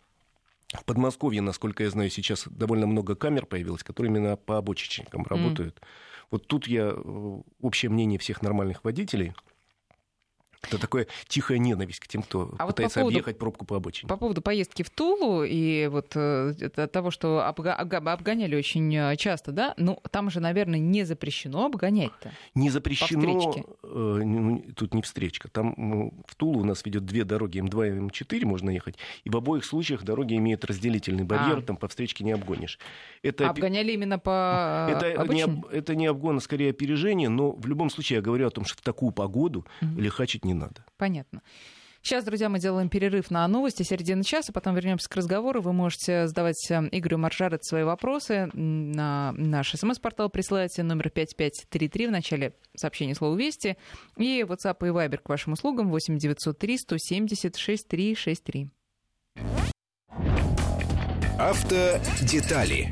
[0.74, 5.82] В Подмосковье, насколько я знаю, сейчас довольно много камер появилось, которые именно по обочечникам работают.
[6.30, 9.34] Вот тут я э, общее мнение всех нормальных водителей.
[10.64, 13.78] Это такое тихая ненависть к тем, кто А вот по пытается поводу- объехать пробку по
[13.78, 14.08] обочине.
[14.08, 16.54] По поводу поездки в Тулу и вот э,
[16.92, 22.32] того, что обга- обгоняли очень э, часто, да, ну там же, наверное, не запрещено обгонять-то.
[22.54, 23.88] Не запрещено, э,
[24.24, 25.50] ну, тут не встречка.
[25.50, 28.98] Там ну, в Тулу у нас ведет две дороги, М2 и М4 можно ехать.
[29.24, 31.62] И в обоих случаях дороги имеют разделительный барьер, А.
[31.62, 32.78] там по встречке не обгонишь.
[33.24, 35.44] Это, Обгоняли именно по это, не, обочине?
[35.44, 38.66] об- это не обгон, а скорее опережение, но в любом случае я говорю о том,
[38.66, 40.00] что в такую погоду Мгм.
[40.00, 40.86] лихачить не надо.
[40.98, 41.42] Понятно.
[42.04, 45.62] Сейчас, друзья, мы делаем перерыв на новости середины часа, потом вернемся к разговору.
[45.62, 50.30] Вы можете задавать э, Игорю Маржарет свои вопросы на наш смс-портал.
[50.30, 53.78] Присылайте номер 5533 в начале сообщения слова «Вести».
[54.18, 58.70] И WhatsApp и Viber к вашим услугам 8903 170 6363.
[61.38, 62.92] Автодетали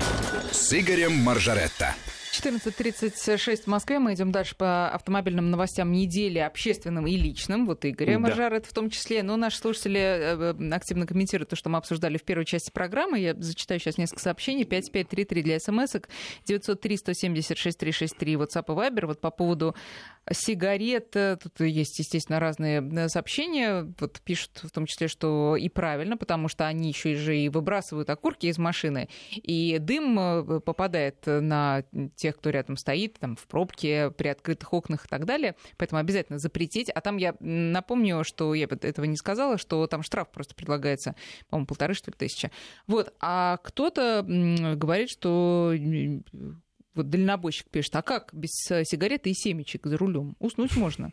[0.52, 1.96] с Игорем Маржаретто.
[2.40, 4.00] 14.36 в Москве.
[4.00, 7.66] Мы идем дальше по автомобильным новостям недели, общественным и личным.
[7.66, 8.20] Вот Игорь Да.
[8.20, 9.24] Маржарет в том числе.
[9.24, 13.20] Но наши слушатели э, активно комментируют то, что мы обсуждали в первой части программы.
[13.20, 14.64] Я зачитаю сейчас несколько сообщений.
[14.64, 16.08] 5533 для смс-ок,
[16.48, 19.08] 903-176-363 WhatsApp и Viber.
[19.08, 19.76] Вот по поводу
[20.32, 23.94] сигарет, э, тут есть, естественно, разные э, сообщения.
[24.00, 28.10] Вот пишут в том числе, что и правильно, потому что они еще же и выбрасывают
[28.10, 31.84] окурки из машины, и дым попадает на
[32.30, 35.56] тех, кто рядом стоит, там, в пробке, при открытых окнах и так далее.
[35.78, 36.90] Поэтому обязательно запретить.
[36.90, 41.16] А там я напомню, что я этого не сказала, что там штраф просто предлагается,
[41.50, 42.52] по-моему, полторы, что ли, тысячи.
[42.88, 43.14] Вот.
[43.20, 45.74] А кто-то говорит, что
[46.96, 50.36] вот дальнобойщик пишет, а как без э, сигареты и семечек за рулем?
[50.40, 51.12] Уснуть можно.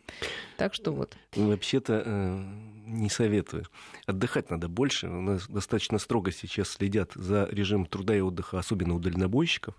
[0.57, 1.15] Так что вот.
[1.35, 2.43] Ну, Вообще-то э,
[2.87, 3.65] не советую.
[4.05, 5.07] Отдыхать надо больше.
[5.07, 9.75] У нас достаточно строго сейчас следят за режимом труда и отдыха, особенно у дальнобойщиков.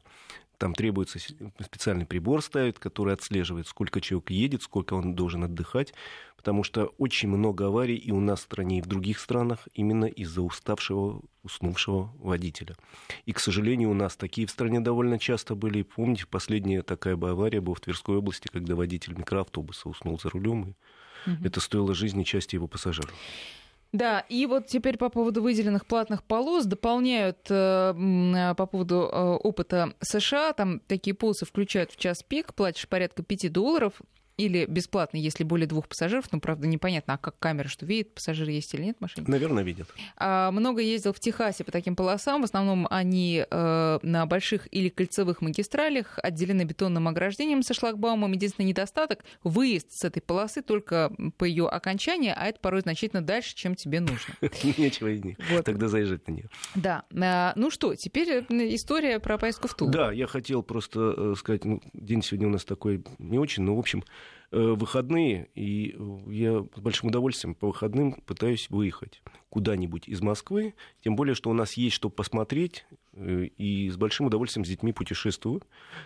[0.59, 1.21] Там требуется
[1.65, 5.95] специальный прибор ставить, который отслеживает, сколько человек едет, сколько он должен отдыхать,
[6.37, 10.07] потому что очень много аварий и у нас в стране, и в других странах именно
[10.07, 12.77] из-за уставшего, уснувшего водителя.
[13.25, 15.83] И, к сожалению, у нас такие в стране довольно часто были.
[15.83, 20.75] Помните, последняя такая бы авария была в Тверской области, когда водитель микроавтобуса уснул за рулем,
[21.27, 21.47] и Мгм.
[21.47, 23.13] это стоило жизни части его пассажиров.
[23.93, 29.19] Да, и вот теперь по поводу выделенных платных полос дополняют э, э, по поводу э,
[29.43, 30.53] опыта США.
[30.53, 33.95] Там такие полосы включают в час пик, платишь порядка 5 долларов
[34.39, 36.27] или бесплатно, если более двух пассажиров.
[36.33, 39.27] Ну, правда, непонятно, а как камера, что видит, пассажир есть или нет в машине.
[39.29, 39.89] Наверное, видят.
[40.17, 42.41] А, Много ездил в Техасе по таким полосам.
[42.41, 48.33] В основном они э, на больших или кольцевых магистралях, отделены бетонным ограждением со шлагбаумом.
[48.33, 53.57] Единственный недостаток— выезд с этой полосы только по ее окончании, а это порой значительно дальше,
[53.57, 54.35] чем тебе нужно.
[54.79, 55.65] Нечего и не- Вот.
[55.65, 56.49] тогда заезжать на нее.
[56.77, 57.03] Да.
[57.21, 59.91] А, Ну что, теперь э, история про поездку в Тулу.
[59.91, 63.75] Да, я хотел просто э, сказать, ну, день сегодня у нас такой не очень, но,
[63.75, 64.05] в общем,
[64.51, 71.17] выходные, и э, я с большим удовольствием по выходным пытаюсь выехать куда-нибудь из Москвы, тем
[71.17, 75.63] более, что у нас есть что посмотреть, э, и с большим удовольствием с детьми путешествую.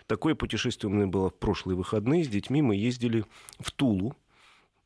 [0.07, 2.25] Такое путешествие у меня было в прошлые выходные.
[2.25, 3.25] С детьми мы ездили
[3.61, 4.17] в Тулу,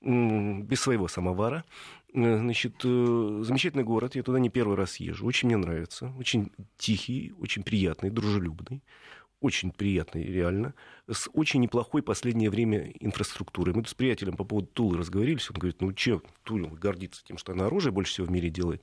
[0.02, 1.64] без своего самовара.
[2.14, 6.52] Э, Значит, э, замечательный город, я туда не первый раз езжу, очень мне нравится, очень
[6.78, 8.82] тихий, очень приятный, дружелюбный,
[9.46, 10.74] очень приятный, реально,
[11.10, 13.74] с очень неплохой последнее время инфраструктурой.
[13.74, 17.52] Мы с приятелем по поводу Тулы разговорились, он говорит, ну че, Тула гордится тем, что
[17.52, 18.82] она оружие больше всего в мире делает.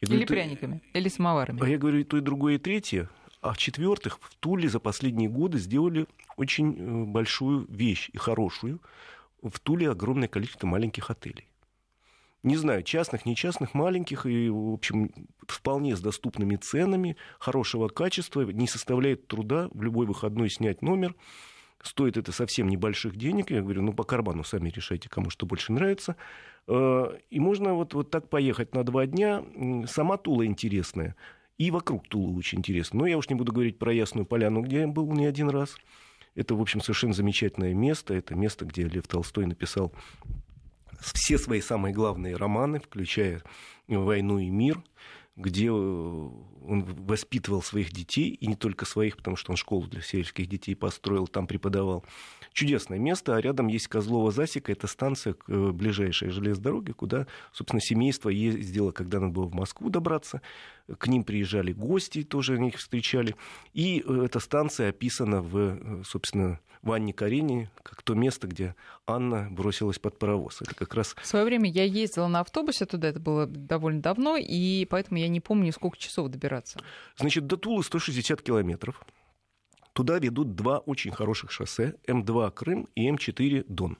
[0.00, 1.60] Я Или говорю, «Ты- пряниками, или самоварами.
[1.62, 3.08] а я говорю, и то, и другое, и третье.
[3.40, 6.06] А в-четвертых, в Туле за последние годы сделали
[6.36, 8.80] очень э, большую вещь и хорошую.
[9.42, 11.46] В Туле огромное количество маленьких отелей.
[12.46, 15.10] Не знаю, частных, не частных, маленьких и, в общем,
[15.46, 21.14] вполне с доступными ценами, хорошего качества, не составляет труда в любой выходной снять номер.
[21.82, 23.50] Стоит это совсем небольших денег.
[23.50, 26.16] Я говорю, ну, по карману сами решайте, кому что больше нравится.
[26.68, 29.44] Э, и можно вот, вот так поехать на два дня.
[29.86, 31.16] Сама Тула интересная.
[31.58, 33.00] И вокруг Тулы очень интересно.
[33.00, 35.76] Но я уж не буду говорить про Ясную Поляну, где я был не один раз.
[36.36, 38.14] Это, в общем, совершенно замечательное место.
[38.14, 39.92] Это место, где Лев Толстой написал
[41.00, 43.42] все свои самые главные романы, включая
[43.88, 44.82] «Войну и мир»,
[45.36, 50.00] где э, он воспитывал своих детей, и не только своих, потому что он школу для
[50.00, 52.04] сельских детей построил, там преподавал.
[52.52, 57.80] Чудесное место, а рядом есть Козлова Засека, это станция э, ближайшей железной дороге, куда, собственно,
[57.82, 60.40] семейство ездило, когда надо было в Москву добраться.
[60.98, 63.34] К ним приезжали гости, тоже они их встречали.
[63.72, 69.48] И э, эта станция описана в, собственно, в Анне Каренине, как то место, где Анна
[69.50, 70.62] бросилась под паровоз.
[70.62, 71.16] Это как раз...
[71.20, 75.28] В свое время я ездила на автобусе туда, это было довольно давно, и поэтому я
[75.28, 76.78] не помню, сколько часов добираться.
[77.16, 79.04] Значит, до Тулы 160 километров.
[79.92, 83.98] Туда ведут два очень хороших шоссе, М2 Крым и М4 Дон.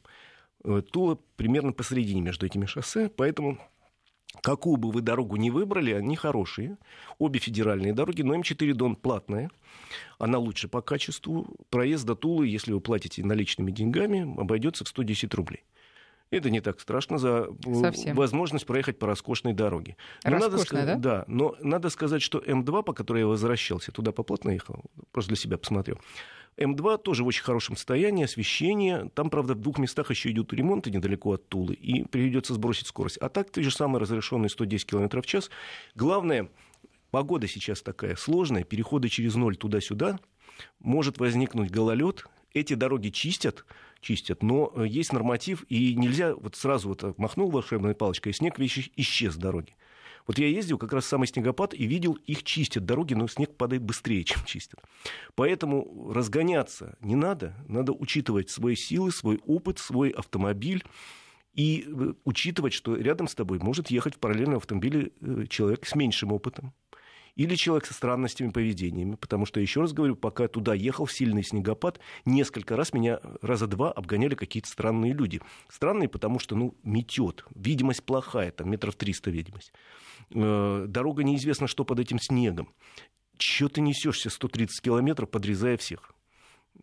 [0.62, 3.58] Э, Тула примерно посередине между этими шоссе, поэтому
[4.42, 6.76] какую бы вы дорогу ни выбрали, они хорошие.
[7.18, 9.50] Обе федеральные дороги, но М4 Дон платная.
[10.18, 11.46] Она лучше по качеству.
[11.70, 15.64] Проезд до Тулы, если вы платите наличными деньгами, обойдется в 110 рублей.
[16.30, 18.16] Это не так страшно за э, Совсем.
[18.16, 19.96] возможность проехать по роскошной дороге.
[20.24, 21.18] Но Роскошная, надо, да?
[21.18, 25.36] Да, но надо сказать, что М2, по которой я возвращался, туда поплотно ехал, просто для
[25.36, 26.00] себя посмотрел,
[26.58, 29.10] М2 тоже в очень хорошем состоянии, освещение.
[29.14, 33.18] Там, правда, в двух местах еще идут ремонты недалеко от Тулы, и придется сбросить скорость.
[33.18, 35.50] А так, те же самые разрешенные 110 км в час.
[35.94, 36.48] Главное,
[37.10, 40.18] погода сейчас такая сложная, переходы через ноль туда-сюда,
[40.80, 43.66] может возникнуть гололед, эти дороги чистят,
[44.00, 48.90] чистят, но есть норматив, и нельзя вот сразу вот махнул волшебной палочкой, и снег вещи
[48.96, 49.76] исчез с дороги.
[50.26, 53.82] Вот я ездил как раз самый снегопад и видел, их чистят дороги, но снег падает
[53.82, 54.80] быстрее, чем чистят.
[55.34, 60.84] Поэтому разгоняться не надо, надо учитывать свои силы, свой опыт, свой автомобиль
[61.54, 65.94] и э, учитывать, что рядом с тобой может ехать в параллельном автомобиле э, человек с
[65.94, 66.74] меньшим опытом
[67.36, 72.00] или человек со странностями поведениями, потому что, еще раз говорю, пока туда ехал сильный снегопад,
[72.24, 75.42] несколько раз меня раза два обгоняли какие-то странные люди.
[75.68, 79.72] Странные, потому что, ну, метет, видимость плохая, там метров триста видимость.
[80.34, 82.72] Э, дорога неизвестно, что под этим снегом.
[83.36, 86.12] Чего ты несешься 130 километров, подрезая всех?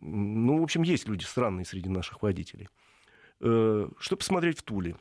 [0.00, 2.68] Ну, в общем, есть люди странные среди наших водителей.
[3.40, 4.96] Э, что посмотреть в Туле?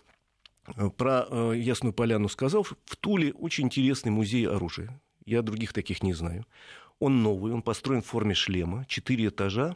[0.75, 2.63] Э, про Ясную Поляну сказал.
[2.63, 4.99] В Туле очень интересный музей оружия.
[5.25, 6.45] Я других таких не знаю.
[6.99, 9.75] Он новый, он построен в форме шлема, четыре этажа,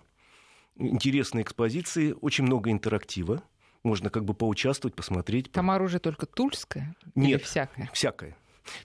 [0.77, 3.43] интересные экспозиции, очень много интерактива.
[3.83, 5.51] Можно как бы поучаствовать, посмотреть.
[5.51, 6.95] Там оружие только тульское?
[7.15, 7.89] Нет, или всякое?
[7.93, 8.37] всякое.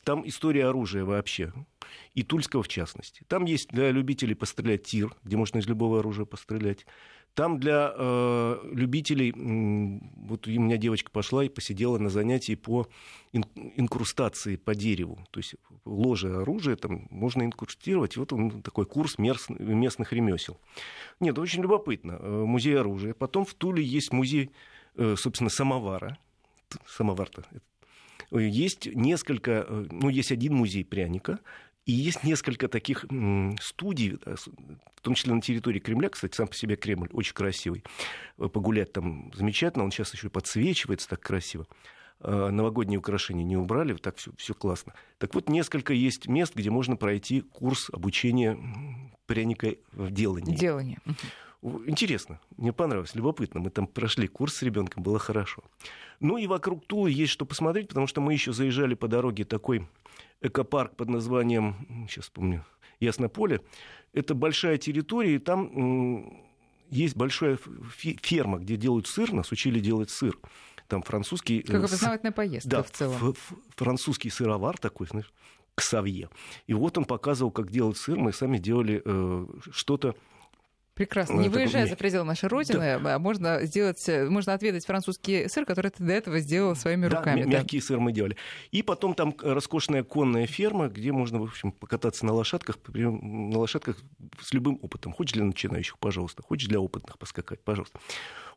[0.05, 1.53] Там история оружия вообще,
[2.15, 3.25] и тульского в частности.
[3.29, 6.87] Там есть для любителей пострелять тир, где можно из любого оружия пострелять.
[7.35, 12.89] Там для э, любителей, вот у меня девочка пошла и посидела на занятии по
[13.33, 15.25] инкрустации по дереву.
[15.31, 15.55] То есть
[15.87, 18.19] ложе оружия там можно инкрустировать.
[18.19, 20.61] Вот он такой курс местных ремесел.
[21.21, 22.19] Нет, очень любопытно.
[22.21, 23.15] Э, музей оружия.
[23.15, 24.51] Потом в Туле есть музей,
[24.97, 26.19] э, собственно, самовара.
[26.87, 27.45] Самовар-то
[28.39, 31.39] есть несколько, э, ну, есть один музей пряника,
[31.85, 33.05] и есть несколько таких
[33.61, 34.37] студий, э,
[34.95, 37.85] в том числе на территории Кремля, кстати, сам по себе Кремль очень красивый.
[38.39, 41.67] Э, погулять там замечательно, он сейчас еще подсвечивается так красиво.
[42.25, 44.95] Новогодние украшения не убрали, так все, все классно.
[45.19, 48.57] Так вот, несколько есть мест, где можно пройти курс обучения
[49.27, 50.55] пряника в делании.
[50.55, 50.99] Делание.
[51.63, 53.61] Интересно, мне понравилось, любопытно.
[53.61, 55.63] Мы там прошли курс с ребенком, было хорошо.
[56.19, 59.87] Ну и вокруг Тулы есть что посмотреть, потому что мы еще заезжали по дороге такой
[60.41, 62.65] экопарк под названием, сейчас помню,
[62.99, 63.61] Яснополе.
[64.13, 66.43] Это большая территория, и там
[66.91, 67.59] есть большая
[67.97, 70.39] ферма, где делают сыр, нас учили делать сыр.
[70.89, 71.63] Там французский...
[71.63, 73.35] Как э, опознавательная поездка да, в целом.
[73.77, 75.33] французский сыровар такой, знаешь,
[75.75, 76.29] Ксавье.
[76.67, 78.19] И вот он показывал, как делать сыр.
[78.19, 80.17] Мы сами делали э, что-то
[80.95, 81.41] Прекрасно.
[81.41, 83.15] Не выезжая за пределы нашей родины, да.
[83.15, 87.45] А можно сделать, можно отведать французский сыр, который ты до этого сделал своими да, руками.
[87.45, 87.87] Мягкий да.
[87.87, 88.37] сыр мы делали.
[88.73, 93.97] И потом там роскошная конная ферма, где можно, в общем, покататься на лошадках, на лошадках
[94.41, 95.13] с любым опытом.
[95.13, 96.43] Хочешь для начинающих, пожалуйста.
[96.43, 97.99] Хочешь для опытных поскакать, пожалуйста.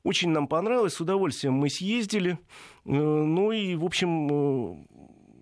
[0.05, 2.37] Очень нам понравилось, с удовольствием мы съездили.
[2.85, 4.85] Э, ну и, в общем, э,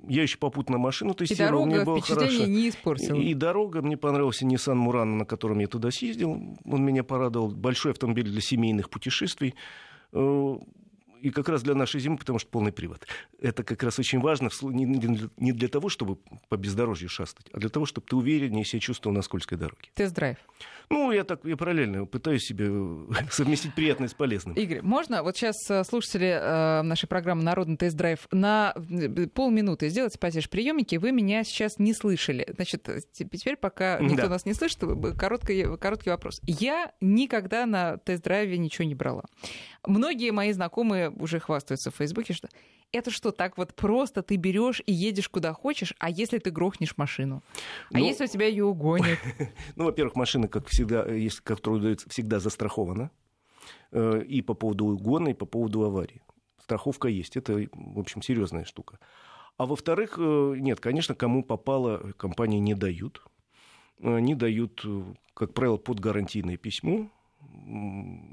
[0.07, 2.45] я еще попутно машину тестировал, и дорога мне было хорошо.
[2.45, 3.15] не испортила.
[3.17, 6.57] И, и дорога, мне понравился Nissan Murano, на котором я туда съездил.
[6.65, 7.49] Он меня порадовал.
[7.49, 9.55] Большой автомобиль для семейных путешествий.
[11.23, 13.07] Э, И как раз для нашей зимы, потому что полный привод.
[13.39, 16.17] Это как раз очень важно не для того, чтобы
[16.49, 19.89] по бездорожью шастать, а для того, чтобы ты увереннее себя чувствовал на скользкой дороге.
[19.95, 20.37] Тест-драйв.
[20.89, 22.69] Ну, я так я параллельно пытаюсь себе
[23.31, 24.55] совместить приятное с полезным.
[24.55, 30.19] Игорь, можно вот сейчас э, слушатели э, нашей программы «Народный тест-драйв» на э, полминуты сделать
[30.19, 32.45] потише приемники, вы меня сейчас не слышали.
[32.55, 34.29] Значит, теперь пока никто да.
[34.29, 34.79] нас не слышит,
[35.17, 36.39] короткий, короткий вопрос.
[36.43, 39.23] Я никогда на тест-драйве ничего не брала.
[39.85, 42.49] Многие мои знакомые уже хвастаются в Фейсбуке, что
[42.91, 46.95] это что, так вот просто ты берешь и едешь куда хочешь, а если ты грохнешь
[46.97, 47.43] машину?
[47.91, 49.19] А ну, если у тебя ее угонят?
[49.75, 53.09] Ну, во-первых, машина, как всегда, если которую дается, всегда застрахована.
[53.91, 56.21] Э, и по поводу угона, и по поводу аварии.
[56.61, 57.37] Страховка есть.
[57.37, 58.99] Это, в общем, серьезная штука.
[59.57, 63.21] А во-вторых, э, нет, конечно, кому попало, компании не дают.
[63.99, 67.09] Не дают, э, как правило, под гарантийное письмо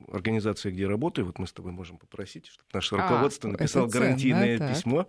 [0.09, 4.59] организация, где работаю, вот мы с тобой можем попросить, чтобы наше а, руководство написало гарантийное
[4.59, 5.07] ценно, письмо,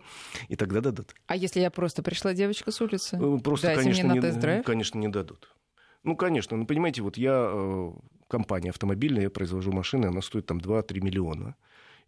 [0.47, 1.13] и тогда дадут.
[1.27, 3.17] А если я просто пришла девочка с улицы?
[3.17, 5.55] Э, просто, Дайте конечно, мне на не, конечно, не дадут.
[6.03, 7.91] Ну, конечно, ну, понимаете, вот я э,
[8.27, 11.55] компания автомобильная, я произвожу машины, она стоит там 2-3 миллиона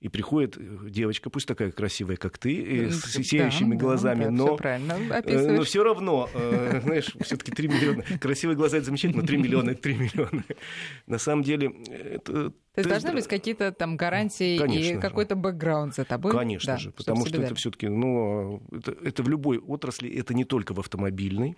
[0.04, 4.60] и приходит э, девочка, пусть такая красивая, как ты, с сияющими да, глазами, да, но,
[4.62, 8.04] э, но все равно, э, знаешь, все-таки 3 миллиона.
[8.20, 10.44] Красивые глаза это замечательно, но 3 миллиона это 3 миллиона.
[11.08, 15.96] На самом деле это то есть должны быть какие-то там гарантии Конечно и какой-то бэкграунд
[15.96, 16.34] за тобой?
[16.34, 20.44] Конечно да, же, потому что это все-таки, ну, это, это в любой отрасли, это не
[20.44, 21.56] только в автомобильной.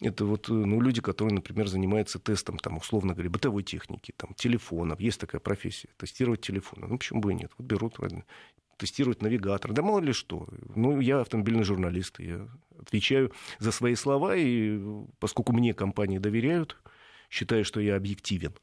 [0.00, 4.34] Это вот э, ну, люди, которые, например, занимаются тестом, там, условно говоря, бытовой техники, там,
[4.34, 5.00] телефонов.
[5.00, 6.86] Есть такая профессия, тестировать телефоны.
[6.88, 7.52] Ну, почему бы и нет?
[7.58, 7.98] Вот берут,
[8.78, 9.72] тестировать навигатор.
[9.72, 10.48] Да мало ли что.
[10.74, 12.48] Ну, я автомобильный журналист, я
[12.80, 14.80] отвечаю за свои слова, и
[15.20, 16.76] поскольку мне компании доверяют,
[17.30, 18.54] считаю, что я объективен,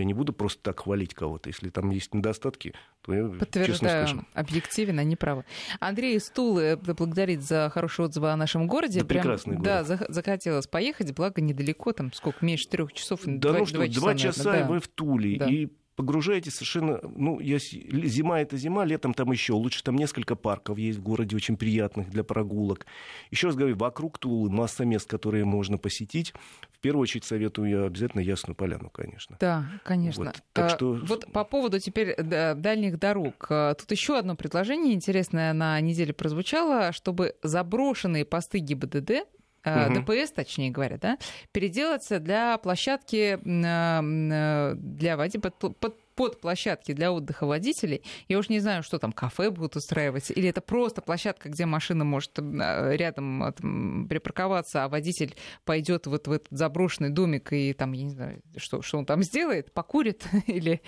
[0.00, 1.48] я не буду просто так хвалить кого-то.
[1.48, 4.24] Если там есть недостатки, то я честно скажу.
[4.34, 5.44] объективен, они правы.
[5.78, 9.00] Андрей Стул благодарит за хорошие отзывы о нашем городе.
[9.00, 9.86] Да, Прям, прекрасный город.
[9.86, 13.20] Да, захотелось поехать, благо недалеко, там сколько, меньше трех часов.
[13.24, 14.68] Да, два, ну что, два часа, два часа наверное, и да.
[14.74, 15.38] вы в Туле.
[15.38, 15.46] Да.
[15.46, 15.68] И
[16.00, 16.98] погружаетесь совершенно...
[17.14, 19.84] Ну, я, зима— это зима, летом там еще лучше.
[19.84, 22.86] Там несколько парков есть в городе, очень приятных для прогулок.
[23.30, 26.32] Еще раз говорю, вокруг Тулы масса мест, которые можно посетить.
[26.72, 29.36] В первую очередь советую я обязательно Ясную Поляну, конечно.
[29.38, 30.24] Да, конечно.
[30.24, 30.98] Вот, так а, что...
[31.02, 33.46] вот по поводу теперь дальних дорог.
[33.50, 39.26] А, тут еще одно предложение интересное на неделе прозвучало, чтобы заброшенные посты ГИБДД
[39.64, 39.94] угу.
[39.94, 41.18] ДПС, точнее говоря, да,
[41.52, 48.02] переделаться для площадки э, для водителей, под, под, площадки для отдыха водителей.
[48.28, 52.04] Я уж не знаю, что там, кафе будут устраивать, или это просто площадка, где машина
[52.04, 57.92] может э, рядом там, припарковаться, а водитель пойдет вот в этот заброшенный домик и там,
[57.92, 60.82] я не знаю, что, что он там сделает, покурит или,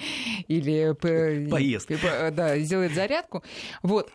[0.48, 1.88] или поест.
[2.32, 3.42] Да, сделает зарядку.
[3.82, 4.12] Вот.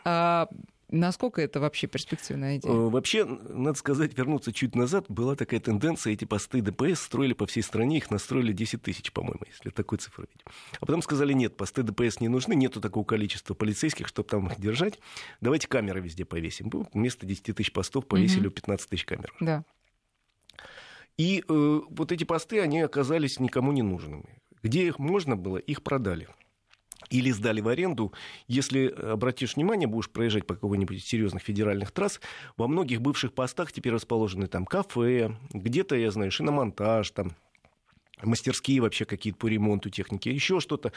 [0.89, 2.71] Насколько это вообще перспективная идея?
[2.71, 7.45] Э, вообще, надо сказать, вернуться чуть назад, была такая тенденция, эти посты ДПС строили по
[7.45, 10.45] всей стране, их настроили 10 тысяч, по-моему, если такой цифру видеть.
[10.79, 14.59] А потом сказали, нет, посты ДПС не нужны, нету такого количества полицейских, чтобы там их
[14.61, 14.99] держать,
[15.41, 16.71] давайте камеры везде повесим.
[16.93, 18.55] Вместо 10 тысяч постов повесили угу.
[18.55, 19.33] 15 тысяч камер.
[19.41, 19.65] Да.
[21.17, 24.41] И э, вот эти посты, они оказались никому не нужными.
[24.63, 26.29] Где их можно было, их продали
[27.09, 28.13] или сдали в аренду.
[28.47, 32.19] Если обратишь внимание, будешь проезжать по какой-нибудь серьезных федеральных трасс,
[32.57, 37.33] во многих бывших постах теперь расположены там кафе, где-то, я знаю, шиномонтаж, там
[38.23, 40.91] мастерские вообще какие-то по ремонту техники, еще что-то.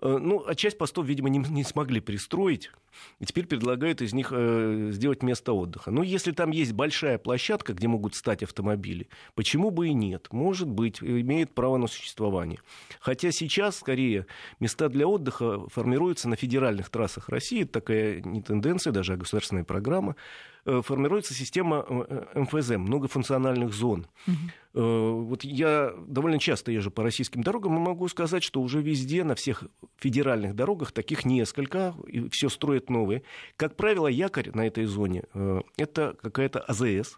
[0.00, 2.70] Э, ну, а часть постов, видимо, не, не смогли пристроить,
[3.18, 5.90] и теперь предлагают из них э, сделать место отдыха.
[5.90, 10.28] Ну, если там есть большая площадка, где могут стать автомобили, почему бы и нет?
[10.30, 12.60] Может быть, имеет право на существование.
[13.00, 14.26] Хотя сейчас, скорее,
[14.60, 17.62] места для отдыха формируются на федеральных трассах России.
[17.62, 20.16] Это такая не тенденция, даже а государственная программа.
[20.64, 24.06] Э, формируется система э, МФЗ, многофункциональных зон.
[24.26, 24.36] Угу.
[24.74, 29.34] Вот я довольно часто езжу по российским дорогам и могу сказать, что уже везде, на
[29.34, 29.64] всех
[29.98, 33.22] федеральных дорогах, таких несколько, и все строят новые.
[33.56, 35.24] Как правило, якорь на этой зоне–
[35.76, 37.16] это какая-то АЗС,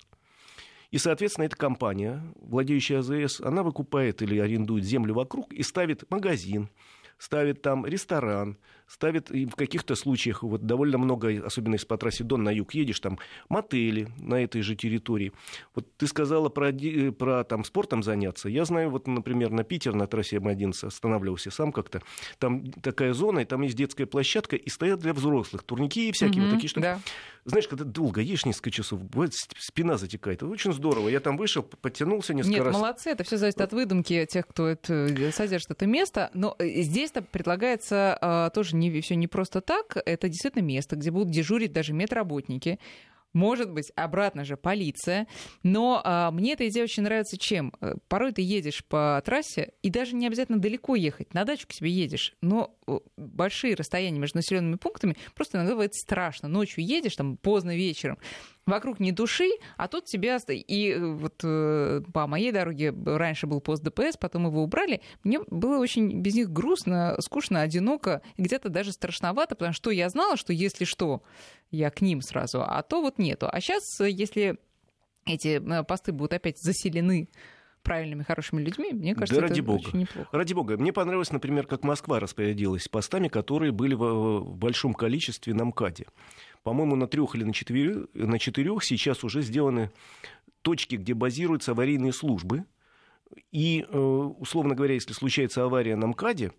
[0.91, 6.69] и, соответственно, эта компания, владеющая АЗС, она выкупает или арендует землю вокруг и ставит магазин,
[7.19, 8.59] ставит там ресторан,
[8.95, 12.75] ставит и в каких-то случаях, вот довольно много, особенно из по трассе Дон на юг
[12.75, 13.19] едешь, там
[13.49, 15.33] мотели на этой же территории.
[15.75, 16.73] Вот ты сказала про,
[17.19, 18.49] про там спортом заняться.
[18.49, 22.03] Я знаю, вот, например, на Питер, на трассе М11 останавливался сам как-то.
[22.39, 26.43] Там такая зона, и там есть детская площадка, и стоят для взрослых турники и всякие
[26.43, 26.83] mm-hmm, вот такие штуки.
[26.85, 27.01] Да.
[27.47, 30.39] Знаешь, когда долго едешь несколько часов, бывает, спина затекает.
[30.39, 31.09] Это очень здорово.
[31.09, 32.75] Я там вышел, подтянулся несколько Нет, раз.
[32.75, 36.31] молодцы, это все зависит от выдумки тех, кто это, э, содержит это место.
[36.33, 39.97] Но э, здесь-то предлагается э, тоже не не, все не просто так.
[40.05, 42.79] Это действительно место, где будут дежурить даже медработники,
[43.35, 45.27] может быть, обратно же полиция.
[45.63, 47.75] Но а, мне эта идея очень нравится чем?
[47.81, 51.73] Э, порой ты едешь по трассе, и даже не обязательно далеко ехать, на дачу к
[51.73, 56.49] себе едешь, но э, большие расстояния между населенными пунктами просто иногда бывает страшно.
[56.49, 58.19] Ночью едешь, там поздно вечером,
[58.67, 60.39] вокруг не души, а тут тебя...
[60.49, 61.37] И э, вот
[62.13, 65.01] по моей дороге раньше был пост ДПС, потом его убрали.
[65.23, 70.37] Мне было очень без них грустно, скучно, одиноко, где-то даже страшновато, потому что я знала,
[70.37, 71.23] что если что,
[71.71, 73.49] я к ним сразу, а то вот нету.
[73.51, 74.59] А сейчас, если
[75.27, 77.29] эти э, посты будут опять заселены
[77.85, 79.87] правильными, хорошими людьми, мне кажется, да это ради бога.
[79.87, 80.29] очень неплохо.
[80.33, 80.77] Ради бога.
[80.77, 86.07] Мне понравилось, например, как Москва распорядилась постами, которые были в большом количестве на МКАДе.
[86.65, 89.93] По-моему, на трех или на четырех, на четырех сейчас уже сделаны
[90.63, 92.65] точки, где базируются аварийные службы.
[93.53, 96.53] И, э, условно говоря, если случается авария на МКАДе,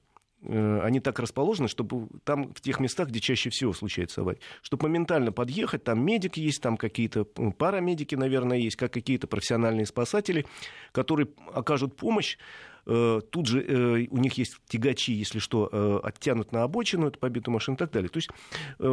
[0.47, 5.31] они так расположены, чтобы там, в тех местах, где чаще всего случается авария, чтобы моментально
[5.31, 10.45] подъехать, там медик есть, там какие-то парамедики, наверное, есть, как какие-то профессиональные спасатели,
[10.91, 12.37] которые окажут помощь.
[12.85, 17.53] Э, тут же э, у них есть тягачи, если что, оттянут на обочину, это побитую
[17.53, 18.09] машину и так далее.
[18.09, 18.29] То есть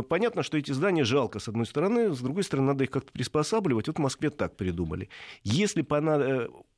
[0.08, 3.88] понятно, что эти здания жалко, с одной стороны, с другой стороны, надо их как-то приспосабливать.
[3.88, 5.10] Вот в Москве так придумали.
[5.42, 5.86] Если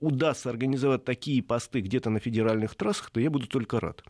[0.00, 4.02] удастся организовать такие посты где-то на федеральных трассах, то я буду только рад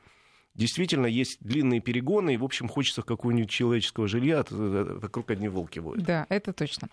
[0.55, 5.79] действительно есть длинные перегоны, и, в общем, хочется какого-нибудь человеческого жилья, а вокруг одни волки
[5.79, 6.05] воют.
[6.05, 6.89] Да, это точно.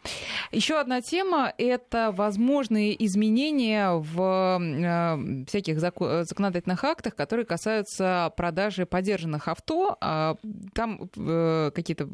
[0.51, 9.47] Еще одна тема— это возможные изменения в э, всяких законодательных актах, которые касаются продажи подержанных
[9.47, 9.97] авто.
[10.01, 10.37] А,
[10.73, 12.07] там э, какие-то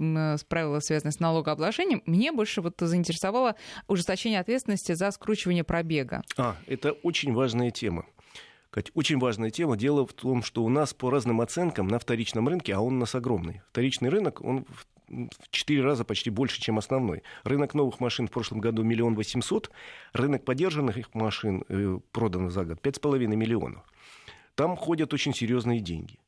[0.47, 2.03] правила, связанные с налогообложением.
[2.05, 3.55] Мне больше вот заинтересовало
[3.87, 6.23] ужесточение ответственности за скручивание пробега.
[6.37, 8.05] А, это очень важная тема.
[8.77, 9.75] Кать, очень важная тема.
[9.75, 12.99] Дело в том, что у нас по разным оценкам на вторичном рынке, а он у
[12.99, 13.63] нас огромный.
[13.71, 14.65] Вторичный рынок, он
[15.07, 17.23] в четыре раза почти больше, чем основной.
[17.43, 19.71] Рынок новых машин в прошлом году миллион восемьсот,
[20.13, 23.83] рынок подержанных машин э, продано за год пять с половиной миллионов.
[24.53, 26.19] Там ходят очень серьезные деньги.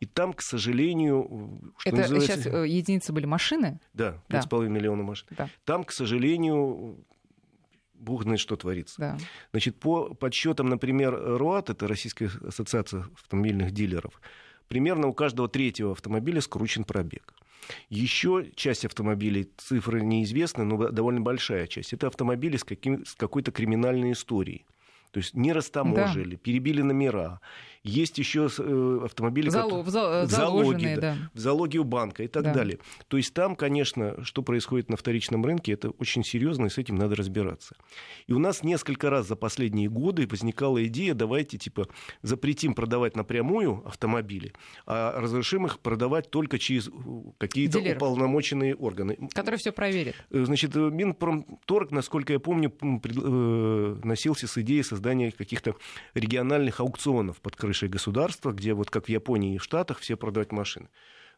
[0.00, 1.60] И там, к сожалению...
[1.76, 2.36] Что Это называется...
[2.36, 3.80] сейчас э, единицы были машины?
[3.92, 4.68] Да, 5,5 да.
[4.68, 5.26] миллиона машин.
[5.32, 5.50] Да.
[5.66, 7.04] Там, к сожалению,
[7.98, 8.96] Бог знает, что творится.
[8.98, 9.18] Да.
[9.50, 14.20] Значит, по подсчетам, например, РУАТ, это Российская ассоциация автомобильных дилеров,
[14.68, 17.34] примерно у каждого третьего автомобиля скручен пробег.
[17.90, 23.52] Еще часть автомобилей, цифры неизвестны, но довольно большая часть, это автомобили с, каким, с какой-то
[23.52, 24.64] криминальной историей.
[25.10, 26.40] То есть не растаможили, да.
[26.42, 27.40] перебили номера.
[27.88, 30.26] Есть еще э, автомобили, Залог, которые...
[30.26, 31.16] в залоге, да, да.
[31.32, 32.52] в залоге у банка и так да.
[32.52, 32.78] далее.
[33.08, 36.96] То есть там, конечно, что происходит на вторичном рынке, это очень серьезно, и с этим
[36.96, 37.76] надо разбираться.
[38.26, 41.88] И у нас несколько раз за последние годы возникала идея, давайте типа
[42.20, 44.52] запретим продавать напрямую автомобили,
[44.86, 46.90] а разрешим их продавать только через
[47.38, 47.96] какие-то Дилеров.
[47.96, 49.16] уполномоченные органы.
[49.32, 50.14] Которые все проверят.
[50.30, 52.70] Э, значит, Минпромторг, насколько я помню,
[54.04, 55.74] носился с идеей создания каких-то
[56.12, 60.50] региональных аукционов под крышей государства, где вот как в Японии и в Штатах все продавать
[60.50, 60.88] машины.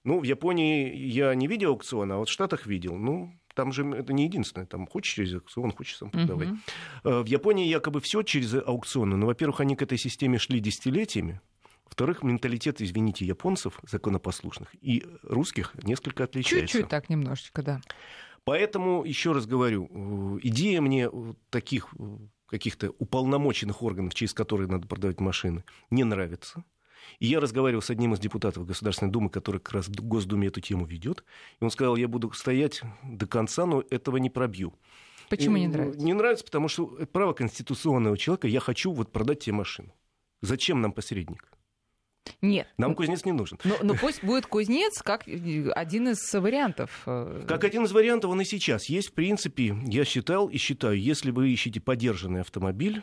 [0.05, 2.97] Ну, в Японии я не видел аукциона, а вот в Штатах видел.
[2.97, 4.67] Ну, там же это не единственное.
[4.67, 6.49] Там хочешь через аукцион, хочешь сам продавай.
[7.05, 7.23] Uh-huh.
[7.25, 9.17] В Японии якобы все через аукционы.
[9.17, 11.41] Но, во-первых, они к этой системе шли десятилетиями.
[11.85, 16.69] Во-вторых, менталитет, извините, японцев законопослушных и русских несколько отличается.
[16.69, 17.81] Чуть-чуть так немножечко, да.
[18.45, 21.11] Поэтому, еще раз говорю, э, идея мне
[21.51, 22.03] таких э,
[22.51, 26.65] каких-то уполномоченных органов, через которые надо продавать машины, не нравится.
[27.21, 30.61] И я разговаривал с одним из депутатов Государственной Думы, который как раз в Госдуме эту
[30.61, 31.25] тему ведет.
[31.61, 34.75] И он сказал, я буду стоять до конца, но этого не пробью.
[35.29, 36.01] Почему и, не нравится?
[36.01, 38.49] Не нравится, потому что право конституционного человека.
[38.49, 39.95] Я хочу вот продать тебе машину.
[40.43, 41.53] Зачем нам посредник?
[42.43, 42.69] Нет.
[42.79, 43.59] Нам кузнец не нужен.
[43.65, 47.03] Но, но пусть будет кузнец как один из вариантов.
[47.07, 49.09] Э, как один из вариантов он и сейчас есть.
[49.09, 53.03] В принципе, я считал и считаю, если вы ищете подержанный автомобиль,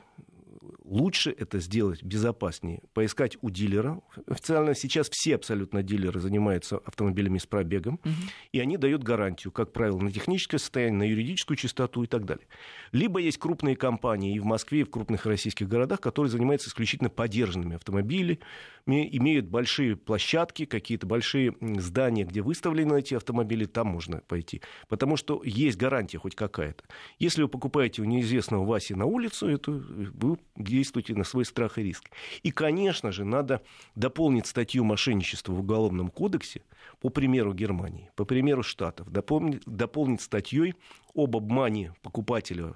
[0.87, 2.81] лучше это сделать безопаснее.
[2.93, 4.01] Поискать у дилера.
[4.25, 8.13] Официально сейчас все абсолютно дилеры занимаются автомобилями с пробегом, угу.
[8.51, 12.47] и они дают гарантию, как правило, на техническое состояние, на юридическую чистоту и так далее.
[12.91, 17.09] Либо есть крупные компании и в Москве, и в крупных российских городах, которые занимаются исключительно
[17.09, 18.39] подержанными автомобилями,
[18.87, 24.61] имеют большие площадки, какие-то большие здания, где выставлены эти автомобили, там можно пойти.
[24.87, 26.85] Потому что есть гарантия хоть какая-то.
[27.19, 30.37] Если вы покупаете у неизвестного Васи на улицу, это вы
[30.77, 32.09] действуйте на свой страх и риск.
[32.43, 33.61] И, конечно же, надо
[33.95, 36.61] дополнить статью мошенничества в Уголовном кодексе,
[37.01, 40.75] по примеру Германии, по примеру Штатов, дополнить, дополнить статьей
[41.15, 42.75] об обмане покупателя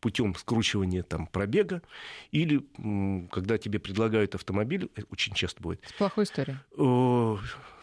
[0.00, 1.80] путем скручивания там, пробега,
[2.32, 2.66] или
[3.30, 5.80] когда тебе предлагают автомобиль, э, очень часто бывает.
[5.86, 6.56] С плохой историей.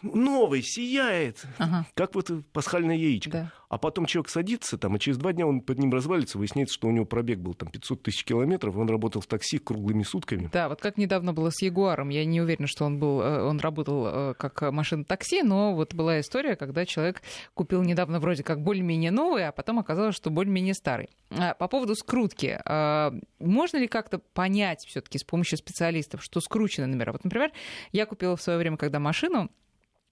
[0.02, 1.86] Новый, сияет, Ага.
[1.94, 3.30] как вот пасхальное яичко.
[3.30, 3.52] Да.
[3.68, 6.88] А потом человек садится там, и через два дня он под ним развалится, выясняется, что
[6.88, 10.50] у него пробег был там 500 тысяч километров, он работал в такси круглыми сутками.
[10.52, 12.08] Да, вот как недавно было с Ягуаром.
[12.08, 15.94] Я не уверена, что он был, э, он работал э, как машина такси, но вот
[15.94, 17.22] была история, когда человек
[17.54, 21.08] купил недавно вроде как более-менее новый, а потом оказалось, что более-менее старый.
[21.30, 22.60] А, По поводу скрутки.
[22.64, 27.12] а, Можно ли как-то понять все-таки с помощью специалистов, что скручены номера?
[27.12, 27.52] Вот, например,
[27.92, 29.48] я купила в свое время, когда машину,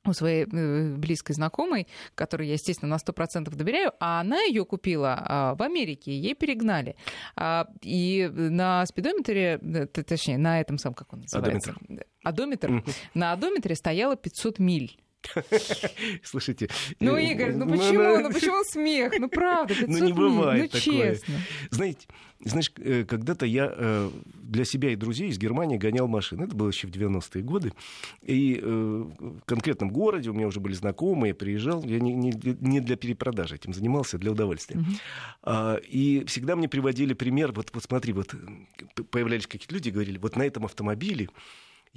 [0.09, 5.18] у своей э, близкой знакомой, которой я, естественно, на 100% доверяю, а она ее купила
[5.20, 6.96] а, в Америке, ей перегнали.
[7.36, 11.74] А, И на спидометре, э, точнее, на этом самом, как он называется?
[12.24, 12.70] Одометр.
[12.70, 12.84] Мгм.
[13.14, 14.98] На одометре стояло 500 миль.
[16.23, 16.69] Слушайте.
[17.01, 18.03] Ну, э, Игорь, ну ну, почему?
[18.03, 19.12] ну, Ну почему смех?
[19.19, 20.14] Ну правда, 500 Ну, не миль.
[20.14, 21.14] бывает Ну такое.
[21.14, 21.35] честно.
[21.71, 22.07] Знаете,
[22.45, 26.45] знаешь, э, когда-то я э, для себя и друзей из Германии гонял машины.
[26.45, 27.73] Это было еще в 90-е годы.
[28.23, 31.83] И в конкретном городе у меня уже были знакомые, я приезжал.
[31.83, 34.81] Я не, не, не для перепродажи этим занимался, а для удовольствия.
[35.43, 37.53] А, И всегда мне приводили пример.
[37.53, 38.35] Вот, вот смотри, вот
[39.11, 41.29] появлялись какие-то люди и говорили, вот на этом автомобиле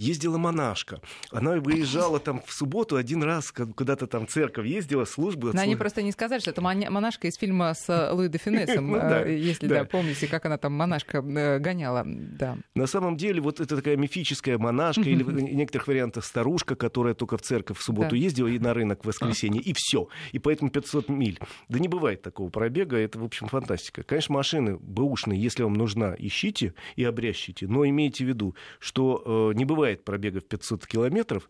[0.02, 1.00] ездила монашка.
[1.32, 5.52] Она выезжала там в субботу один раз куда-то там церковь ездила, службу.
[5.54, 8.88] Но они просто не сказали, что это монашка из фильма с э, Луи де Финессом,
[8.92, 9.86] Ну э, если да.
[9.86, 12.04] помните, как она там монашка э, гоняла.
[12.06, 12.58] Да.
[12.76, 17.38] На самом деле, вот это такая мифическая монашка или в некоторых вариантах старушка, которая только
[17.38, 20.08] в церковь в субботу ездила и на рынок в воскресенье, и все.
[20.32, 21.40] И поэтому 500 миль.
[21.70, 24.04] Да не бывает такого пробега, это, в общем, фантастика.
[24.04, 29.66] Конечно, машины бэушные, если вам нужна, ищите и обрящите, но имейте в виду, что не
[29.66, 31.50] бывает пробега в 500 километров,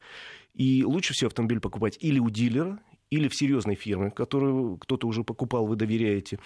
[0.53, 2.79] и лучше всего автомобиль покупать или у дилера,
[3.11, 6.39] или в серьезной фирме, которую кто-то уже покупал, вы доверяете,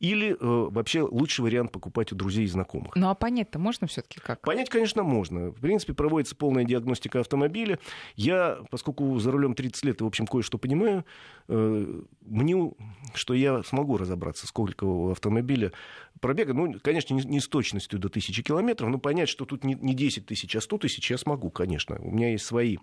[0.00, 2.94] или э, вообще лучший вариант покупать у друзей и знакомых.
[2.94, 4.42] Ну а понять-то можно все-таки как?
[4.42, 5.50] Понять, конечно, можно.
[5.50, 7.78] В принципе, проводится полная диагностика автомобиля.
[8.16, 11.06] Я, поскольку за рулем 30 лет и, в общем, кое-что понимаю,
[11.48, 12.76] э, мню,
[13.14, 15.72] что я смогу разобраться, сколько у автомобиля
[16.20, 16.52] пробега.
[16.52, 19.94] Ну, конечно, не, не с точностью до тысячи километров, но понять, что тут не, не
[19.94, 21.96] 10 тысяч, а 100 тысяч я смогу, конечно.
[21.98, 22.76] У меня есть свои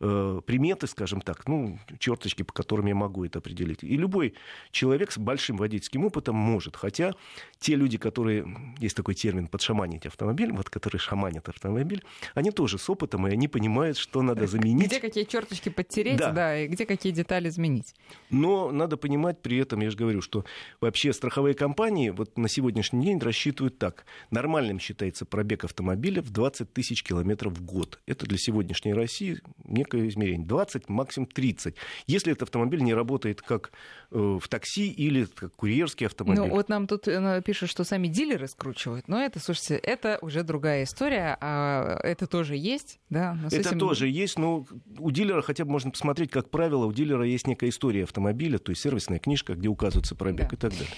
[0.00, 3.82] э, приметы, скажем так, ну, черточки, по которым я могу это определить.
[3.82, 4.34] И любой
[4.70, 6.76] человек с большим водительским опытом может.
[6.76, 7.12] Хотя
[7.58, 8.46] те люди, которые,
[8.78, 13.48] есть такой термин, подшаманить автомобиль, вот которые шаманят автомобиль, они тоже с опытом, и они
[13.48, 14.86] понимают, что надо заменить.
[14.88, 16.32] Где какие черточки подтереть, Да.
[16.32, 16.58] да.
[16.58, 17.94] и где какие детали изменить.
[18.30, 20.44] Но надо понимать при этом, я же говорю, что
[20.80, 24.04] вообще страховые компании вот на сегодняшний день рассчитывают так.
[24.30, 28.00] Нормальным считается пробег автомобиля в 20 тысяч километров в год.
[28.06, 29.40] Это для сегодняшней России
[29.86, 30.46] некое измерение.
[30.46, 31.74] 20, максимум 30.
[32.06, 33.70] Если этот автомобиль не работает как
[34.10, 36.42] э, в такси или как курьерский автомобиль.
[36.42, 39.08] Ну, вот нам тут э, пишут, что сами дилеры скручивают.
[39.08, 41.36] Но это, слушайте, это уже другая история.
[41.40, 43.38] А это тоже есть, да?
[43.46, 44.66] Это этим- тоже есть, но
[44.98, 48.70] у дилера хотя бы можно посмотреть, как правило, у дилера есть некая история автомобиля, то
[48.70, 50.56] есть сервисная книжка, где указывается пробег Да.
[50.56, 50.88] и так далее.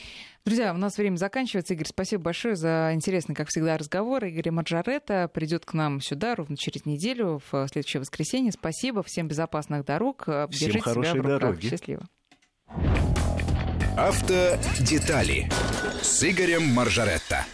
[0.44, 1.74] Друзья, у нас время заканчивается.
[1.74, 4.24] Игорь, спасибо большое за интересный, как всегда, разговор.
[4.24, 8.52] Игорь Маджаретта придет к нам сюда ровно через неделю, в следующее воскресенье.
[8.52, 10.22] Спасибо, всем безопасных дорог.
[10.22, 11.40] Всем Держите себя хорошей в руках.
[11.40, 11.68] дороги.
[11.68, 12.06] Счастливо.
[13.96, 15.50] Автодетали
[16.02, 17.44] с Игорем Маржаретто.